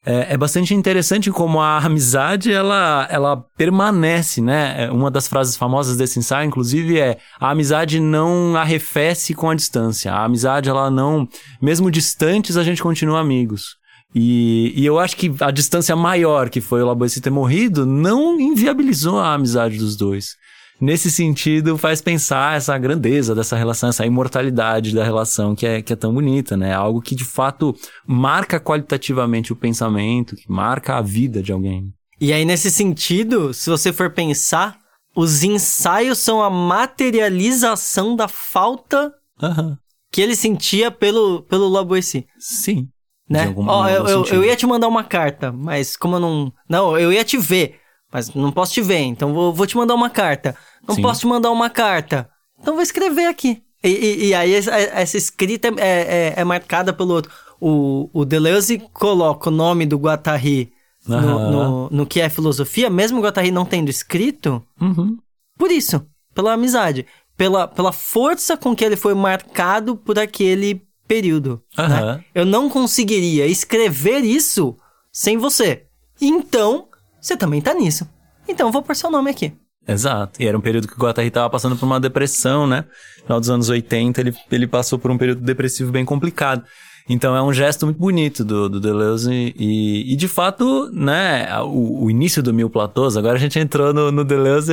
[0.05, 4.85] é, é, bastante interessante como a amizade ela, ela permanece, né?
[4.85, 9.55] É, uma das frases famosas desse ensaio, inclusive, é a amizade não arrefece com a
[9.55, 10.13] distância.
[10.13, 11.29] A amizade, ela não,
[11.61, 13.77] mesmo distantes, a gente continua amigos.
[14.15, 18.41] E, e eu acho que a distância maior que foi o Laboessi ter morrido não
[18.41, 20.35] inviabilizou a amizade dos dois.
[20.81, 25.93] Nesse sentido, faz pensar essa grandeza dessa relação, essa imortalidade da relação que é, que
[25.93, 26.73] é tão bonita, né?
[26.73, 27.75] Algo que de fato
[28.07, 31.93] marca qualitativamente o pensamento, que marca a vida de alguém.
[32.21, 34.79] E aí, nesse sentido, se você for pensar,
[35.15, 39.13] os ensaios são a materialização da falta
[39.43, 39.77] uhum.
[40.11, 42.27] que ele sentia pelo, pelo Laboessi.
[42.39, 42.89] Sim
[43.31, 43.55] né?
[43.57, 46.53] Oh, eu, eu, eu, ia te mandar uma carta, mas como eu não.
[46.69, 47.79] Não, eu ia te ver,
[48.13, 50.57] mas não posso te ver, então vou, vou te mandar uma carta.
[50.87, 51.03] Não Sim.
[51.03, 52.29] posso te mandar uma carta,
[52.61, 53.63] então vou escrever aqui.
[53.83, 57.33] E, e, e aí essa, escrita é, é, é, marcada pelo outro.
[57.61, 60.73] O, o Deleuze coloca o nome do Guattari
[61.09, 61.21] uhum.
[61.21, 65.17] no, no, no, que é filosofia, mesmo o Guattari não tendo escrito, uhum.
[65.59, 67.07] por isso, pela amizade.
[67.37, 71.63] Pela, pela força com que ele foi marcado por aquele período.
[71.79, 71.89] Uhum.
[71.89, 72.25] Né?
[72.35, 74.77] Eu não conseguiria escrever isso
[75.11, 75.87] sem você.
[76.21, 78.07] Então, você também tá nisso.
[78.47, 79.55] Então, eu vou pôr seu nome aqui.
[79.87, 80.41] Exato.
[80.43, 82.85] E era um período que o Guattari estava passando por uma depressão, né?
[83.19, 86.65] No final dos anos 80, ele, ele passou por um período depressivo bem complicado.
[87.09, 92.05] Então é um gesto muito bonito do, do Deleuze e, e de fato, né, o,
[92.05, 94.73] o, início do Mil Platôs, agora a gente entrou no, no Deleuze,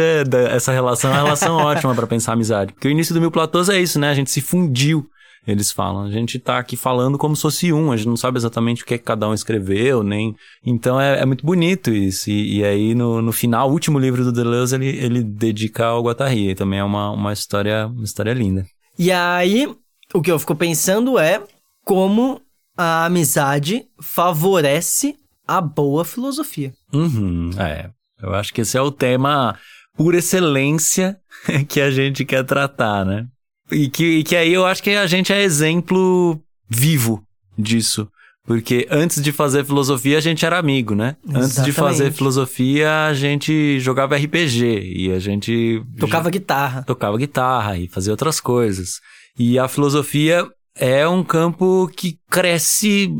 [0.52, 2.74] essa relação é uma relação ótima para pensar amizade.
[2.74, 5.10] Porque o início do Mil Platôs é isso, né, a gente se fundiu
[5.48, 8.38] Eles falam, a gente tá aqui falando como se fosse um, a gente não sabe
[8.38, 10.36] exatamente o que, é que cada um escreveu, nem.
[10.62, 12.30] Então é, é muito bonito isso.
[12.30, 16.04] E, e aí, no, no final, o último livro do Deleuze, ele, ele dedica ao
[16.04, 16.50] Guattari.
[16.50, 18.66] E também é uma, uma, história, uma história linda.
[19.00, 19.74] E aí,
[20.14, 21.42] o que eu fico pensando é
[21.86, 22.42] como
[22.76, 25.16] a amizade favorece
[25.48, 26.74] a boa filosofia.
[26.94, 27.90] Uhum, é.
[28.22, 29.58] Eu acho que esse é o tema
[29.96, 31.18] por excelência
[31.70, 33.28] que a gente quer tratar, né?
[33.72, 36.40] E que, e que aí eu acho que a gente é exemplo
[36.70, 37.24] vivo
[37.58, 38.10] disso.
[38.46, 41.18] Porque antes de fazer filosofia, a gente era amigo, né?
[41.22, 41.46] Exatamente.
[41.46, 45.84] Antes de fazer filosofia, a gente jogava RPG e a gente.
[46.00, 46.82] Tocava guitarra.
[46.84, 49.02] Tocava guitarra e fazia outras coisas.
[49.38, 50.48] E a filosofia
[50.80, 53.12] é um campo que cresce,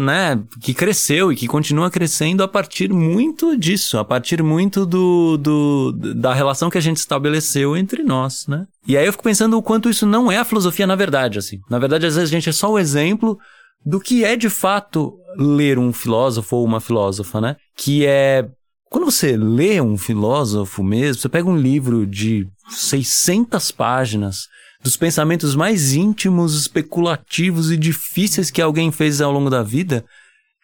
[0.00, 0.42] né?
[0.60, 5.92] Que cresceu e que continua crescendo a partir muito disso, a partir muito do, do,
[6.14, 8.66] da relação que a gente estabeleceu entre nós, né?
[8.86, 11.58] E aí eu fico pensando o quanto isso não é a filosofia na verdade, assim.
[11.70, 13.38] Na verdade, às vezes a gente é só o exemplo
[13.84, 17.56] do que é de fato ler um filósofo ou uma filósofa, né?
[17.76, 18.46] Que é
[18.90, 24.48] quando você lê um filósofo mesmo, você pega um livro de 600 páginas
[24.82, 30.04] dos pensamentos mais íntimos, especulativos e difíceis que alguém fez ao longo da vida,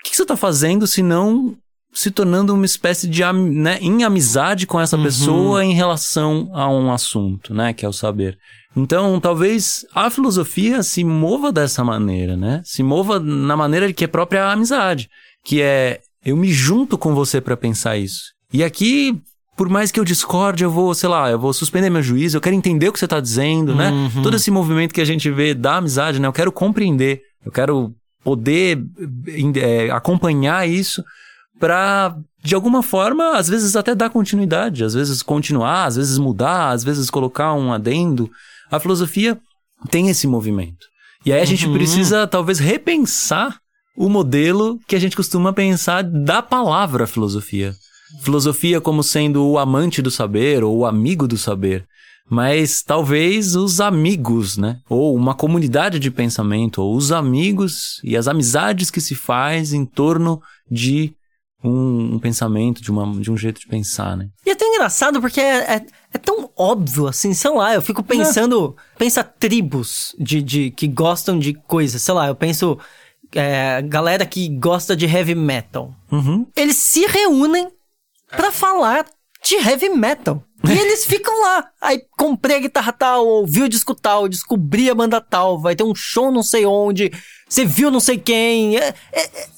[0.00, 1.56] o que, você está fazendo se não
[1.92, 5.04] se tornando uma espécie de né, em amizade com essa uhum.
[5.04, 8.36] pessoa em relação a um assunto, né, que é o saber.
[8.76, 12.60] Então, talvez a filosofia se mova dessa maneira, né?
[12.64, 15.08] Se mova na maneira que é própria a amizade,
[15.44, 18.32] que é eu me junto com você para pensar isso.
[18.52, 19.20] E aqui
[19.56, 22.40] por mais que eu discorde, eu vou, sei lá, eu vou suspender meu juízo, eu
[22.40, 23.90] quero entender o que você está dizendo, né?
[23.90, 24.04] uhum.
[24.04, 24.22] né?
[24.22, 26.26] Todo esse movimento que a gente vê da amizade, né?
[26.26, 28.82] Eu quero compreender, eu quero poder
[29.56, 31.04] é, acompanhar isso
[31.58, 36.70] para de alguma forma, às vezes até dar continuidade, às vezes continuar, às vezes mudar,
[36.70, 38.30] às vezes colocar um adendo.
[38.70, 39.38] A filosofia
[39.88, 40.86] tem esse movimento.
[41.24, 41.72] E aí a gente uhum.
[41.72, 43.58] precisa talvez repensar
[43.96, 47.74] o modelo que a gente costuma pensar da palavra filosofia.
[48.22, 51.86] Filosofia como sendo o amante do saber ou o amigo do saber,
[52.28, 54.78] mas talvez os amigos, né?
[54.88, 59.84] Ou uma comunidade de pensamento, ou os amigos e as amizades que se faz em
[59.84, 60.40] torno
[60.70, 61.14] de
[61.62, 64.28] um, um pensamento, de, uma, de um jeito de pensar, né?
[64.44, 68.02] E é tão engraçado porque é, é, é tão óbvio, assim, sei lá, eu fico
[68.02, 68.98] pensando, é.
[68.98, 72.78] pensa tribos de, de, que gostam de coisas, sei lá, eu penso
[73.32, 75.94] é, galera que gosta de heavy metal.
[76.12, 76.46] Uhum.
[76.54, 77.68] Eles se reúnem
[78.36, 79.06] para falar
[79.44, 80.42] de heavy metal.
[80.66, 81.68] E eles ficam lá.
[81.80, 85.84] Aí comprei a guitarra tal, ouvi o disco tal, descobri a banda tal, vai ter
[85.84, 87.12] um show não sei onde,
[87.48, 88.78] você viu não sei quem.
[88.78, 89.48] É, é, é,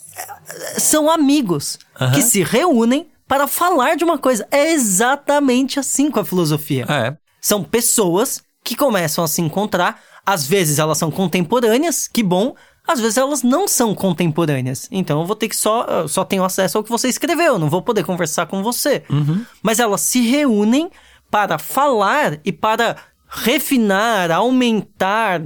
[0.79, 2.12] são amigos uhum.
[2.12, 4.47] que se reúnem para falar de uma coisa.
[4.51, 6.87] É exatamente assim com a filosofia.
[6.89, 7.16] É.
[7.41, 10.03] São pessoas que começam a se encontrar.
[10.24, 12.55] Às vezes elas são contemporâneas, que bom
[12.87, 14.89] às vezes elas não são contemporâneas.
[14.91, 17.82] Então eu vou ter que só, só tenho acesso ao que você escreveu, não vou
[17.82, 19.03] poder conversar com você.
[19.11, 19.45] Uhum.
[19.62, 20.91] Mas elas se reúnem
[21.30, 22.97] para falar e para
[23.28, 25.43] refinar, aumentar,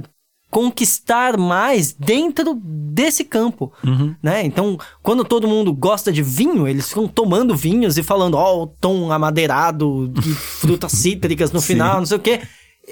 [0.51, 4.13] conquistar mais dentro desse campo, uhum.
[4.21, 4.45] né?
[4.45, 8.63] Então, quando todo mundo gosta de vinho, eles ficam tomando vinhos e falando, ó, oh,
[8.63, 12.41] o tom amadeirado de frutas cítricas no final, não sei o quê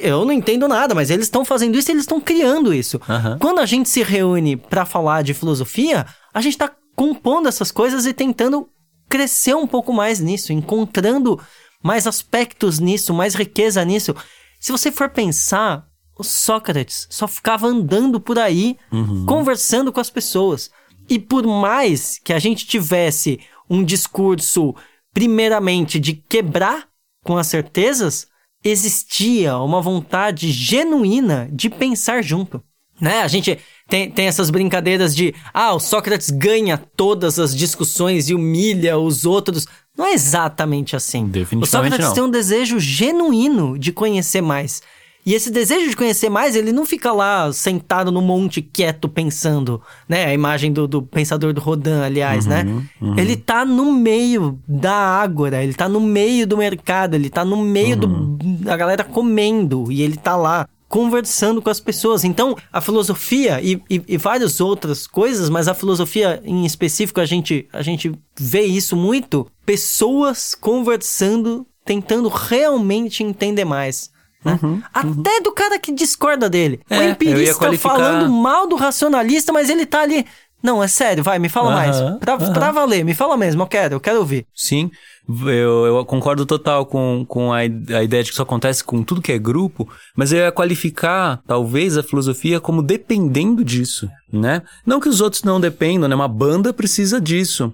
[0.02, 2.98] eu não entendo nada, mas eles estão fazendo isso e eles estão criando isso.
[3.08, 3.38] Uhum.
[3.40, 8.06] Quando a gente se reúne para falar de filosofia, a gente está compondo essas coisas
[8.06, 8.68] e tentando
[9.10, 11.40] crescer um pouco mais nisso, encontrando
[11.84, 14.16] mais aspectos nisso, mais riqueza nisso.
[14.60, 15.86] Se você for pensar,
[16.18, 19.26] o Sócrates só ficava andando por aí, uhum.
[19.26, 20.70] conversando com as pessoas.
[21.10, 23.40] E por mais que a gente tivesse
[23.70, 24.76] um discurso,
[25.14, 26.88] primeiramente, de quebrar
[27.24, 28.28] com as certezas,
[28.64, 32.62] existia uma vontade genuína de pensar junto.
[33.00, 33.22] Né?
[33.22, 33.58] A gente
[33.88, 39.26] tem, tem essas brincadeiras de ah, o Sócrates ganha todas as discussões e humilha os
[39.26, 39.66] outros.
[39.98, 41.28] Não é exatamente assim.
[41.28, 42.14] Definitivamente o Sócrates não.
[42.14, 44.82] tem um desejo genuíno de conhecer mais.
[45.26, 49.82] E esse desejo de conhecer mais, ele não fica lá sentado no monte quieto pensando,
[50.08, 50.26] né?
[50.26, 52.66] A imagem do, do pensador do Rodin, aliás, uhum, né?
[53.02, 53.18] Uhum.
[53.18, 57.58] Ele tá no meio da ágora, ele tá no meio do mercado, ele tá no
[57.58, 58.36] meio uhum.
[58.38, 62.24] do, da galera comendo e ele tá lá conversando com as pessoas.
[62.24, 67.26] Então, a filosofia e, e, e, várias outras coisas, mas a filosofia em específico, a
[67.26, 69.46] gente, a gente vê isso muito.
[69.66, 74.12] Pessoas conversando, tentando realmente entender mais.
[74.44, 74.58] Né?
[74.62, 75.44] Uhum, Até uhum.
[75.44, 76.80] do cara que discorda dele.
[76.90, 77.96] É, o empirista qualificar...
[77.96, 80.26] falando mal do racionalista, mas ele tá ali.
[80.62, 81.98] Não, é sério, vai, me fala mais.
[82.20, 84.46] Pra, pra valer, me fala mesmo, eu quero, eu quero ouvir.
[84.54, 84.92] Sim,
[85.30, 87.64] eu, eu concordo total com, com a, a
[88.04, 89.88] ideia de que isso acontece com tudo que é grupo,
[90.18, 94.62] mas eu ia qualificar, talvez, a filosofia como dependendo disso, né?
[94.86, 96.16] Não que os outros não dependam, né?
[96.16, 97.74] Uma banda precisa disso.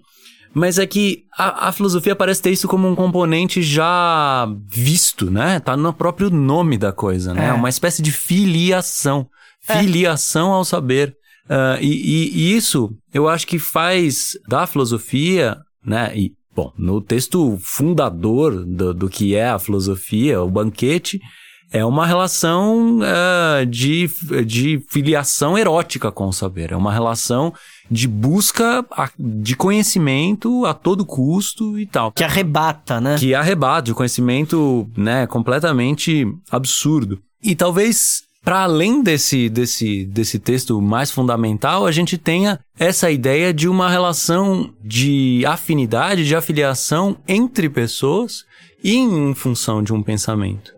[0.56, 5.60] Mas é que a, a, filosofia parece ter isso como um componente já visto, né?
[5.60, 7.50] Tá no próprio nome da coisa, né?
[7.50, 7.54] É.
[7.54, 9.28] Uma espécie de filiação.
[9.68, 9.80] É.
[9.80, 11.14] Filiação ao saber.
[11.50, 16.14] Uh, e, e, e, isso eu acho que faz da filosofia, né?
[16.16, 21.20] E, bom, no texto fundador do, do que é a filosofia, o banquete,
[21.70, 24.10] é uma relação uh, de,
[24.46, 26.72] de filiação erótica com o saber.
[26.72, 27.54] É uma relação
[27.90, 28.86] de busca
[29.18, 32.12] de conhecimento a todo custo e tal.
[32.12, 33.16] Que arrebata, né?
[33.18, 37.20] Que arrebata, de conhecimento, né, completamente absurdo.
[37.44, 43.52] E talvez para além desse, desse, desse texto mais fundamental, a gente tenha essa ideia
[43.52, 48.44] de uma relação de afinidade, de afiliação entre pessoas
[48.84, 50.72] e em função de um pensamento,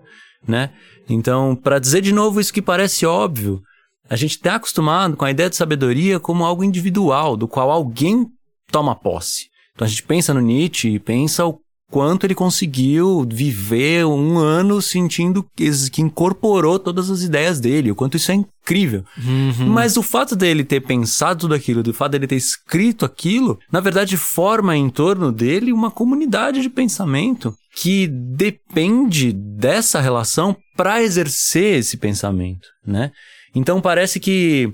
[0.48, 0.70] né?
[1.10, 3.62] Então, para dizer de novo isso que parece óbvio,
[4.10, 8.28] a gente está acostumado com a ideia de sabedoria como algo individual, do qual alguém
[8.72, 9.48] toma posse.
[9.74, 14.82] Então a gente pensa no Nietzsche e pensa o quanto ele conseguiu viver um ano
[14.82, 19.06] sentindo que incorporou todas as ideias dele, o quanto isso é incrível.
[19.18, 19.68] Uhum.
[19.68, 23.80] Mas o fato dele ter pensado tudo aquilo, do fato dele ter escrito aquilo, na
[23.80, 31.80] verdade forma em torno dele uma comunidade de pensamento que depende dessa relação para exercer
[31.80, 33.12] esse pensamento, né?
[33.58, 34.72] Então parece que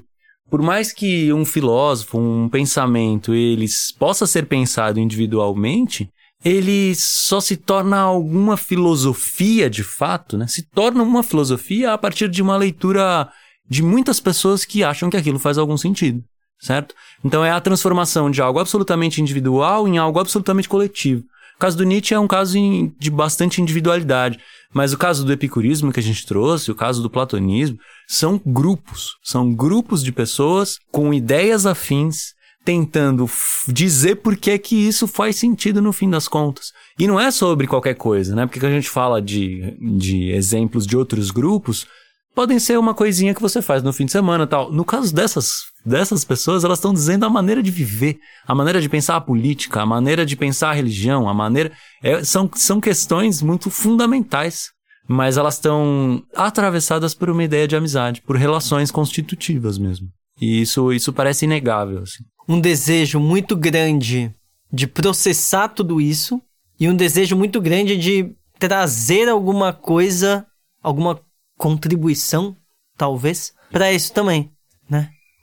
[0.49, 3.65] por mais que um filósofo, um pensamento, ele
[3.97, 6.09] possa ser pensado individualmente,
[6.43, 10.45] ele só se torna alguma filosofia de fato, né?
[10.47, 13.31] Se torna uma filosofia a partir de uma leitura
[13.67, 16.21] de muitas pessoas que acham que aquilo faz algum sentido,
[16.59, 16.93] certo?
[17.23, 21.23] Então é a transformação de algo absolutamente individual em algo absolutamente coletivo.
[21.55, 22.57] O caso do Nietzsche é um caso
[22.99, 24.39] de bastante individualidade.
[24.73, 29.11] Mas o caso do epicurismo que a gente trouxe, o caso do platonismo, são grupos.
[29.23, 32.33] São grupos de pessoas com ideias afins,
[32.65, 33.29] tentando
[33.67, 36.71] dizer por que que isso faz sentido no fim das contas.
[36.97, 38.45] E não é sobre qualquer coisa, né?
[38.45, 41.85] Porque quando a gente fala de, de exemplos de outros grupos,
[42.33, 44.71] podem ser uma coisinha que você faz no fim de semana tal.
[44.71, 48.89] No caso dessas, dessas pessoas, elas estão dizendo a maneira de viver, a maneira de
[48.89, 51.71] pensar a política, a maneira de pensar a religião, a maneira.
[52.01, 54.71] É, são, são questões muito fundamentais.
[55.05, 60.07] Mas elas estão atravessadas por uma ideia de amizade, por relações constitutivas mesmo.
[60.39, 62.03] E isso, isso parece inegável.
[62.03, 62.23] Assim.
[62.47, 64.33] Um desejo muito grande
[64.71, 66.41] de processar tudo isso
[66.79, 70.47] e um desejo muito grande de trazer alguma coisa,
[70.81, 71.19] alguma
[71.57, 72.55] contribuição,
[72.97, 74.52] talvez, para isso também?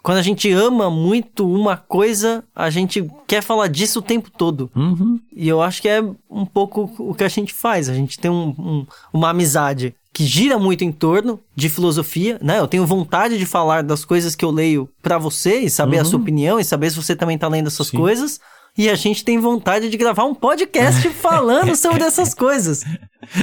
[0.03, 4.71] Quando a gente ama muito uma coisa, a gente quer falar disso o tempo todo.
[4.75, 5.21] Uhum.
[5.35, 7.89] E eu acho que é um pouco o que a gente faz.
[7.89, 12.59] A gente tem um, um, uma amizade que gira muito em torno de filosofia, né?
[12.59, 16.03] Eu tenho vontade de falar das coisas que eu leio para você e saber uhum.
[16.03, 17.99] a sua opinião e saber se você também tá lendo essas Sim.
[17.99, 18.41] coisas.
[18.79, 22.85] E a gente tem vontade de gravar um podcast falando sobre essas coisas.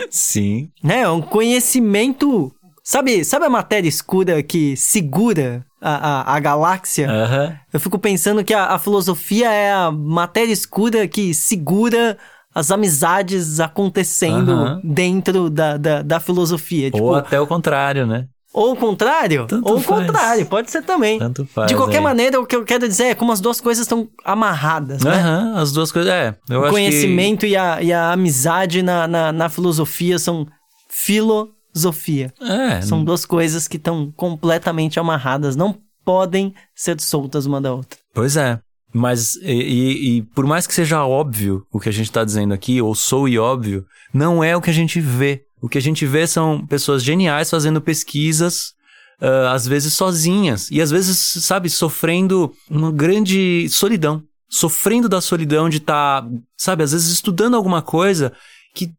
[0.09, 0.69] Sim.
[0.83, 1.07] Né?
[1.07, 2.53] Um conhecimento
[2.87, 7.09] Sabe, sabe a matéria escura que segura a, a, a galáxia?
[7.09, 7.55] Uhum.
[7.73, 12.17] Eu fico pensando que a, a, filosofia é a matéria escura que segura
[12.55, 14.81] as amizades acontecendo uhum.
[14.81, 16.89] dentro da, da, da filosofia.
[16.89, 18.25] Tipo, Ou até o contrário, né?
[18.53, 19.47] Ou o contrário?
[19.47, 21.19] Tanto ou o contrário, pode ser também.
[21.19, 21.67] Tanto faz.
[21.67, 21.99] De qualquer é.
[21.99, 25.11] maneira, o que eu quero dizer é como as duas coisas estão amarradas, né?
[25.13, 26.33] Uhum, as duas coisas, é.
[26.55, 27.47] O conhecimento que...
[27.47, 30.47] e, a, e a amizade na, na, na filosofia são
[30.87, 32.33] filo filosofia.
[32.41, 32.81] É.
[32.81, 37.97] São duas coisas que estão completamente amarradas, não podem ser soltas uma da outra.
[38.13, 38.59] Pois é.
[38.93, 42.53] Mas, e, e, e por mais que seja óbvio o que a gente está dizendo
[42.53, 45.43] aqui, ou soe óbvio, não é o que a gente vê.
[45.61, 48.73] O que a gente vê são pessoas geniais fazendo pesquisas,
[49.21, 54.23] uh, às vezes sozinhas, e às vezes, sabe, sofrendo uma grande solidão.
[54.49, 58.31] Sofrendo da solidão de estar, tá, sabe, às vezes estudando alguma coisa
[58.73, 58.91] que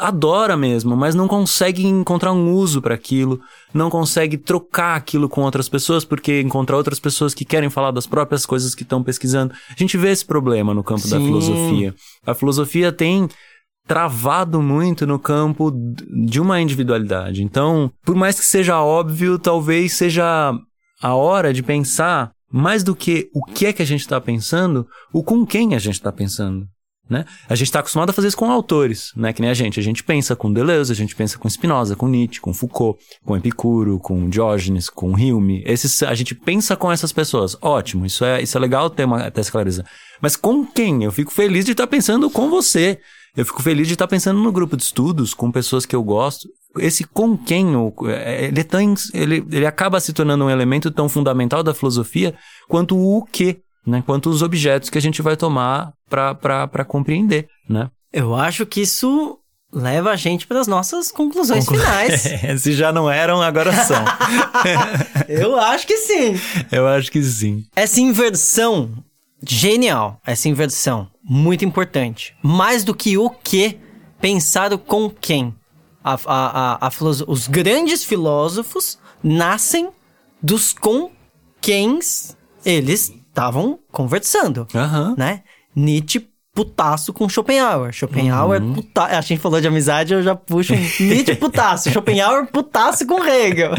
[0.00, 3.40] adora mesmo, mas não consegue encontrar um uso para aquilo,
[3.74, 8.06] não consegue trocar aquilo com outras pessoas, porque encontrar outras pessoas que querem falar das
[8.06, 9.52] próprias coisas que estão pesquisando.
[9.68, 11.10] A gente vê esse problema no campo Sim.
[11.10, 11.94] da filosofia.
[12.24, 13.28] A filosofia tem
[13.86, 15.72] travado muito no campo
[16.26, 17.42] de uma individualidade.
[17.42, 20.54] Então, por mais que seja óbvio, talvez seja
[21.02, 24.86] a hora de pensar mais do que o que é que a gente está pensando,
[25.12, 26.66] o com quem a gente está pensando.
[27.10, 27.24] Né?
[27.48, 29.32] A gente está acostumado a fazer isso com autores, né?
[29.32, 29.80] Que nem a gente.
[29.80, 33.36] A gente pensa com Deleuze, a gente pensa com Spinoza, com Nietzsche, com Foucault, com
[33.36, 35.64] Epicuro, com Diógenes, com Hume.
[35.66, 37.56] Esses, a gente pensa com essas pessoas.
[37.60, 39.84] Ótimo, isso é, isso é legal ter, uma, ter essa clareza.
[40.20, 41.02] Mas com quem?
[41.02, 43.00] Eu fico feliz de estar tá pensando com você.
[43.36, 46.02] Eu fico feliz de estar tá pensando no grupo de estudos, com pessoas que eu
[46.04, 46.48] gosto.
[46.78, 47.66] Esse com quem,
[48.06, 52.34] é, ele, é tão, ele, ele acaba se tornando um elemento tão fundamental da filosofia
[52.68, 54.02] quanto o que né?
[54.04, 57.90] Quanto os objetos que a gente vai tomar para compreender, né?
[58.12, 59.38] Eu acho que isso
[59.72, 61.80] leva a gente para as nossas conclusões Conclu...
[61.80, 62.26] finais.
[62.60, 64.04] Se já não eram, agora são.
[65.28, 66.40] Eu acho que sim.
[66.72, 67.64] Eu acho que sim.
[67.74, 68.92] Essa inversão,
[69.46, 72.34] genial, essa inversão, muito importante.
[72.42, 73.78] Mais do que o que,
[74.20, 75.54] pensar com quem.
[76.02, 76.90] A, a, a, a
[77.28, 79.90] os grandes filósofos nascem
[80.42, 81.10] dos com
[81.60, 81.98] quem
[82.64, 85.14] eles estavam conversando, uhum.
[85.16, 85.42] né?
[85.74, 87.92] Nietzsche putaço com Schopenhauer.
[87.92, 88.74] Schopenhauer, uhum.
[88.74, 89.04] puta...
[89.04, 91.90] a gente falou de amizade, eu já puxo Nietzsche putaço.
[91.90, 93.72] Schopenhauer putaço com Hegel.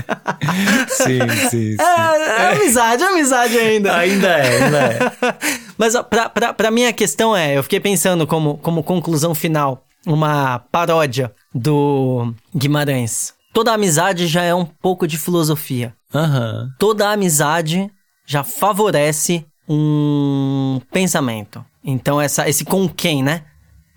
[0.88, 1.78] sim, sim, sim.
[1.80, 3.96] É, é amizade, é amizade ainda.
[3.96, 5.00] Ainda é, ainda é.
[5.78, 10.60] Mas pra, pra, pra minha questão é, eu fiquei pensando como, como conclusão final, uma
[10.72, 13.34] paródia do Guimarães.
[13.54, 15.94] Toda amizade já é um pouco de filosofia.
[16.14, 16.70] Uhum.
[16.80, 17.92] Toda amizade
[18.26, 21.64] já favorece um pensamento.
[21.84, 23.44] Então, essa, esse com quem, né?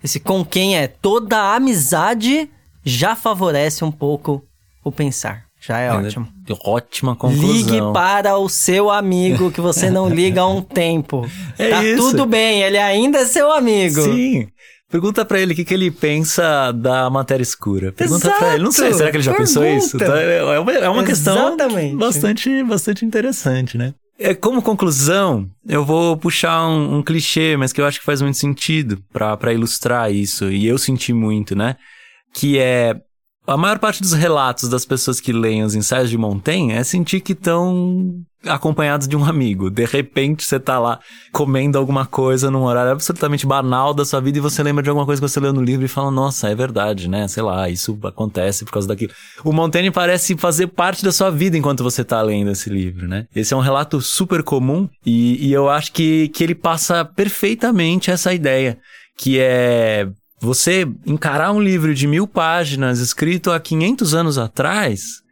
[0.03, 2.49] Esse com quem é toda a amizade
[2.83, 4.43] já favorece um pouco
[4.83, 5.45] o pensar.
[5.59, 6.27] Já é, é ótimo.
[6.63, 7.51] Ótima conclusão.
[7.51, 11.27] Ligue para o seu amigo que você não liga há um tempo.
[11.57, 12.11] É tá isso.
[12.11, 14.01] tudo bem, ele ainda é seu amigo.
[14.01, 14.47] Sim.
[14.91, 17.91] Pergunta para ele o que, que ele pensa da matéria escura.
[17.91, 18.63] Pergunta para ele.
[18.63, 19.59] Não sei, será que ele já Pergunta.
[19.59, 19.97] pensou isso?
[19.97, 21.57] Tá, é uma, é uma questão
[21.95, 23.93] bastante, bastante interessante, né?
[24.17, 28.21] É, como conclusão, eu vou puxar um, um, clichê, mas que eu acho que faz
[28.21, 31.75] muito sentido para ilustrar isso, e eu senti muito, né?
[32.33, 32.95] Que é
[33.45, 37.21] a maior parte dos relatos das pessoas que leem os ensaios de Montaigne é sentir
[37.21, 39.69] que estão acompanhados de um amigo.
[39.69, 40.99] De repente você tá lá
[41.31, 45.05] comendo alguma coisa num horário absolutamente banal da sua vida e você lembra de alguma
[45.05, 47.27] coisa que você leu no livro e fala: "Nossa, é verdade, né?
[47.27, 49.11] Sei lá, isso acontece por causa daquilo".
[49.43, 53.27] O Montaigne parece fazer parte da sua vida enquanto você tá lendo esse livro, né?
[53.35, 58.11] Esse é um relato super comum e, e eu acho que, que ele passa perfeitamente
[58.11, 58.77] essa ideia,
[59.17, 60.07] que é
[60.39, 65.24] você encarar um livro de mil páginas escrito há 500 anos atrás,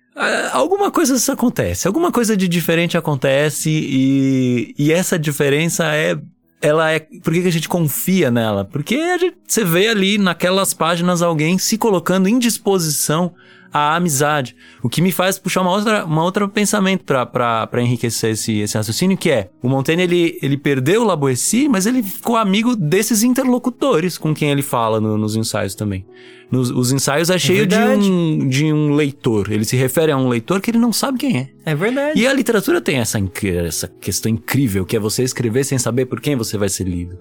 [0.51, 6.17] alguma coisa acontece, alguma coisa de diferente acontece e, e essa diferença é
[6.61, 6.99] ela é.
[6.99, 8.63] Por que, que a gente confia nela?
[8.63, 13.33] Porque gente, você vê ali naquelas páginas alguém se colocando em disposição
[13.73, 14.55] à amizade.
[14.81, 19.17] O que me faz puxar uma outra, uma outra pensamento para enriquecer esse, esse raciocínio,
[19.17, 24.17] que é: o Montaigne ele, ele perdeu o Laboissy, mas ele ficou amigo desses interlocutores
[24.17, 26.05] com quem ele fala no, nos ensaios também.
[26.51, 29.51] Nos, os ensaios é cheio é de, um, de um leitor.
[29.51, 31.49] Ele se refere a um leitor que ele não sabe quem é.
[31.65, 32.19] É verdade.
[32.19, 33.19] E a literatura tem essa,
[33.65, 37.17] essa questão incrível, que é você escrever sem saber por quem você vai ser lido.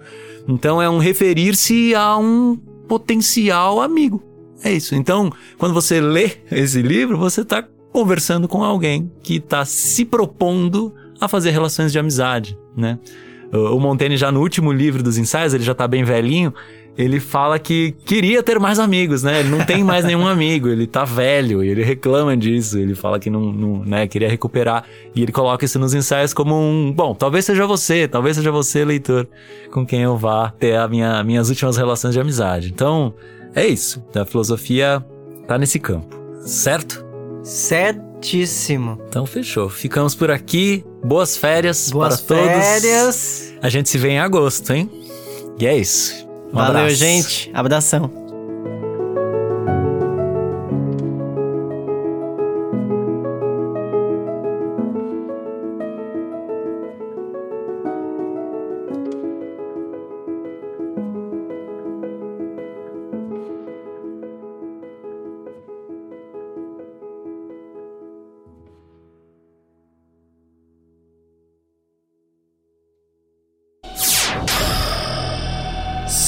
[0.46, 4.22] Então é um referir-se a um potencial amigo.
[4.64, 4.94] É isso.
[4.94, 10.94] Então, quando você lê esse livro, você está conversando com alguém que está se propondo
[11.20, 12.98] a fazer relações de amizade, né?
[13.52, 16.54] O Montaigne já no último livro dos ensaios, ele já está bem velhinho,
[16.96, 19.40] ele fala que queria ter mais amigos, né?
[19.40, 23.18] Ele não tem mais nenhum amigo, ele tá velho, e ele reclama disso, ele fala
[23.18, 24.84] que não, não, né, queria recuperar,
[25.14, 28.86] e ele coloca isso nos ensaios como um, bom, talvez seja você, talvez seja você,
[28.86, 29.28] leitor,
[29.70, 32.70] com quem eu vá ter a minha, minhas últimas relações de amizade.
[32.72, 33.14] Então,
[33.54, 35.04] é isso, a filosofia
[35.46, 37.04] tá nesse campo, certo?
[37.42, 38.98] Certíssimo.
[39.08, 39.68] Então fechou.
[39.68, 40.84] Ficamos por aqui.
[41.04, 42.52] Boas férias Boas para férias.
[42.54, 42.82] todos.
[42.82, 43.52] férias.
[43.60, 44.88] A gente se vê em agosto, hein?
[45.58, 46.26] E é isso.
[46.52, 46.94] Um Valeu, abraço.
[46.96, 47.50] gente.
[47.52, 48.21] Abração.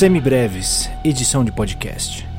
[0.04, 2.33] Semibreves, edição de podcast.